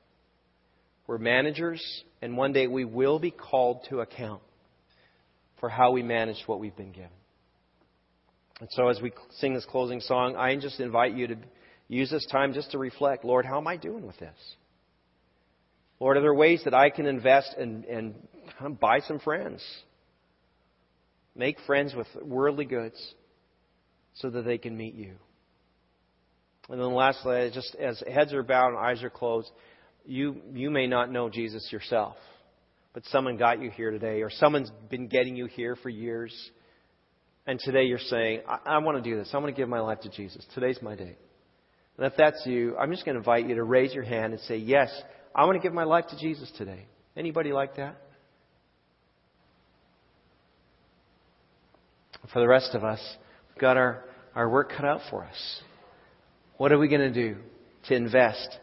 We're 1.08 1.18
managers, 1.18 1.82
and 2.22 2.38
one 2.38 2.54
day 2.54 2.68
we 2.68 2.86
will 2.86 3.20
be 3.20 3.32
called 3.32 3.86
to 3.90 4.02
account 4.02 4.42
for 5.60 5.70
how 5.70 5.92
we 5.92 6.04
manage 6.04 6.38
what 6.46 6.60
we've 6.60 6.76
been 6.76 6.92
given. 6.92 7.10
And 8.60 8.70
so 8.72 8.90
as 8.90 9.00
we 9.02 9.12
sing 9.38 9.54
this 9.54 9.66
closing 9.66 10.02
song, 10.02 10.36
I 10.36 10.56
just 10.58 10.80
invite 10.80 11.16
you 11.16 11.28
to 11.28 11.36
use 11.88 12.12
this 12.12 12.26
time 12.32 12.54
just 12.54 12.72
to 12.72 12.78
reflect 12.78 13.24
Lord, 13.24 13.46
how 13.46 13.58
am 13.58 13.68
I 13.68 13.78
doing 13.78 14.06
with 14.06 14.18
this? 14.18 14.36
Lord, 16.00 16.18
are 16.18 16.22
there 16.22 16.34
ways 16.34 16.62
that 16.66 16.74
I 16.74 16.90
can 16.90 17.06
invest 17.06 17.56
and, 17.58 17.86
and 17.86 18.80
buy 18.80 19.00
some 19.02 19.20
friends? 19.20 19.62
Make 21.40 21.58
friends 21.66 21.96
with 21.96 22.08
worldly 22.22 22.66
goods 22.66 22.98
so 24.16 24.30
that 24.30 24.42
they 24.42 24.58
can 24.58 24.76
meet 24.76 24.94
you. 24.94 25.14
And 26.68 26.82
then 26.82 26.94
lastly, 26.94 27.50
just 27.54 27.74
as 27.76 28.04
heads 28.14 28.34
are 28.34 28.44
bowed 28.44 28.72
and 28.72 28.78
eyes 28.78 29.02
are 29.04 29.10
closed, 29.10 29.50
you, 30.06 30.42
you 30.52 30.70
may 30.70 30.86
not 30.86 31.10
know 31.10 31.30
Jesus 31.30 31.66
yourself, 31.72 32.18
but 32.94 33.06
someone 33.06 33.38
got 33.38 33.62
you 33.62 33.70
here 33.70 33.90
today, 33.90 34.22
or 34.22 34.30
someone's 34.30 34.70
been 34.90 35.08
getting 35.08 35.38
you 35.38 35.46
here 35.46 35.78
for 35.78 35.88
years. 35.88 36.36
And 37.48 37.58
today 37.58 37.84
you're 37.84 38.00
saying, 38.00 38.42
I, 38.46 38.74
I 38.74 38.78
want 38.80 39.02
to 39.02 39.10
do 39.10 39.16
this. 39.16 39.30
I 39.32 39.38
want 39.38 39.56
to 39.56 39.60
give 39.60 39.70
my 39.70 39.80
life 39.80 40.02
to 40.02 40.10
Jesus. 40.10 40.46
Today's 40.54 40.80
my 40.82 40.96
day. 40.96 41.16
And 41.98 42.06
if 42.06 42.18
that's 42.18 42.46
you, 42.46 42.76
I'm 42.78 42.92
just 42.92 43.06
going 43.06 43.16
to 43.16 43.20
invite 43.20 43.48
you 43.48 43.56
to 43.56 43.64
raise 43.64 43.94
your 43.94 44.04
hand 44.04 44.34
and 44.34 44.42
say, 44.42 44.58
Yes, 44.58 44.92
I 45.34 45.46
want 45.46 45.56
to 45.56 45.62
give 45.62 45.74
my 45.74 45.86
life 45.86 46.08
to 46.10 46.20
Jesus 46.20 46.52
today. 46.58 46.88
Anybody 47.16 47.54
like 47.54 47.78
that? 47.78 47.96
For 52.34 52.40
the 52.40 52.48
rest 52.48 52.76
of 52.76 52.84
us, 52.84 53.02
we've 53.50 53.62
got 53.62 53.78
our, 53.78 54.04
our 54.36 54.50
work 54.50 54.72
cut 54.72 54.86
out 54.86 55.02
for 55.10 55.24
us. 55.24 55.62
What 56.58 56.72
are 56.72 56.78
we 56.78 56.88
going 56.88 57.14
to 57.14 57.14
do 57.14 57.38
to 57.88 57.96
invest 57.96 58.58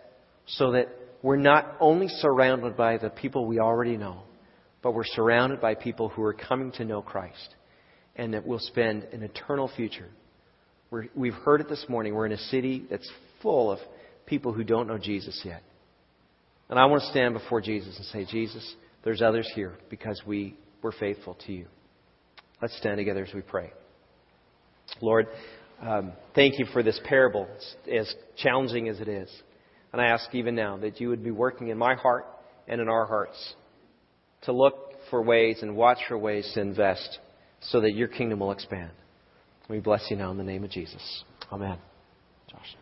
so 0.46 0.72
that 0.72 0.88
we're 1.22 1.36
not 1.36 1.76
only 1.80 2.08
surrounded 2.08 2.76
by 2.76 2.98
the 2.98 3.10
people 3.10 3.46
we 3.46 3.58
already 3.58 3.96
know, 3.96 4.22
but 4.82 4.92
we're 4.92 5.04
surrounded 5.04 5.60
by 5.60 5.74
people 5.74 6.08
who 6.08 6.22
are 6.22 6.34
coming 6.34 6.70
to 6.72 6.84
know 6.84 7.02
Christ 7.02 7.54
and 8.14 8.34
that 8.34 8.46
we'll 8.46 8.58
spend 8.60 9.04
an 9.12 9.22
eternal 9.22 9.70
future. 9.74 10.08
we 11.14 11.30
have 11.30 11.42
heard 11.42 11.60
it 11.60 11.68
this 11.68 11.84
morning. 11.88 12.14
We're 12.14 12.26
in 12.26 12.32
a 12.32 12.38
city 12.38 12.84
that's 12.88 13.10
full 13.42 13.72
of 13.72 13.78
people 14.26 14.52
who 14.52 14.62
don't 14.62 14.86
know 14.86 14.98
Jesus 14.98 15.40
yet. 15.44 15.62
And 16.68 16.78
I 16.78 16.86
want 16.86 17.02
to 17.02 17.08
stand 17.08 17.34
before 17.34 17.60
Jesus 17.60 17.96
and 17.96 18.06
say, 18.06 18.30
Jesus, 18.30 18.74
there's 19.04 19.22
others 19.22 19.50
here 19.54 19.74
because 19.88 20.20
we 20.26 20.56
were 20.82 20.92
faithful 20.92 21.36
to 21.46 21.52
you. 21.52 21.66
Let's 22.60 22.76
stand 22.78 22.96
together 22.96 23.24
as 23.24 23.34
we 23.34 23.42
pray. 23.42 23.70
Lord, 25.00 25.26
um, 25.80 26.12
thank 26.34 26.58
you 26.58 26.66
for 26.72 26.82
this 26.82 26.98
parable, 27.04 27.48
as 27.92 28.12
challenging 28.36 28.88
as 28.88 29.00
it 29.00 29.08
is. 29.08 29.30
And 29.92 30.00
I 30.00 30.06
ask 30.06 30.34
even 30.34 30.54
now 30.54 30.78
that 30.78 31.00
you 31.00 31.08
would 31.08 31.22
be 31.22 31.30
working 31.30 31.68
in 31.68 31.78
my 31.78 31.94
heart 31.94 32.26
and 32.66 32.80
in 32.80 32.88
our 32.88 33.06
hearts 33.06 33.54
to 34.42 34.52
look 34.52 34.92
for 35.10 35.22
ways 35.22 35.58
and 35.62 35.76
watch 35.76 35.98
for 36.08 36.18
ways 36.18 36.50
to 36.54 36.60
invest 36.60 37.18
so 37.60 37.80
that 37.80 37.92
your 37.94 38.08
kingdom 38.08 38.40
will 38.40 38.52
expand. 38.52 38.90
We 39.68 39.80
bless 39.80 40.06
you 40.10 40.16
now 40.16 40.30
in 40.30 40.38
the 40.38 40.44
name 40.44 40.64
of 40.64 40.70
Jesus. 40.70 41.24
Amen. 41.52 41.78
Josh. 42.50 42.74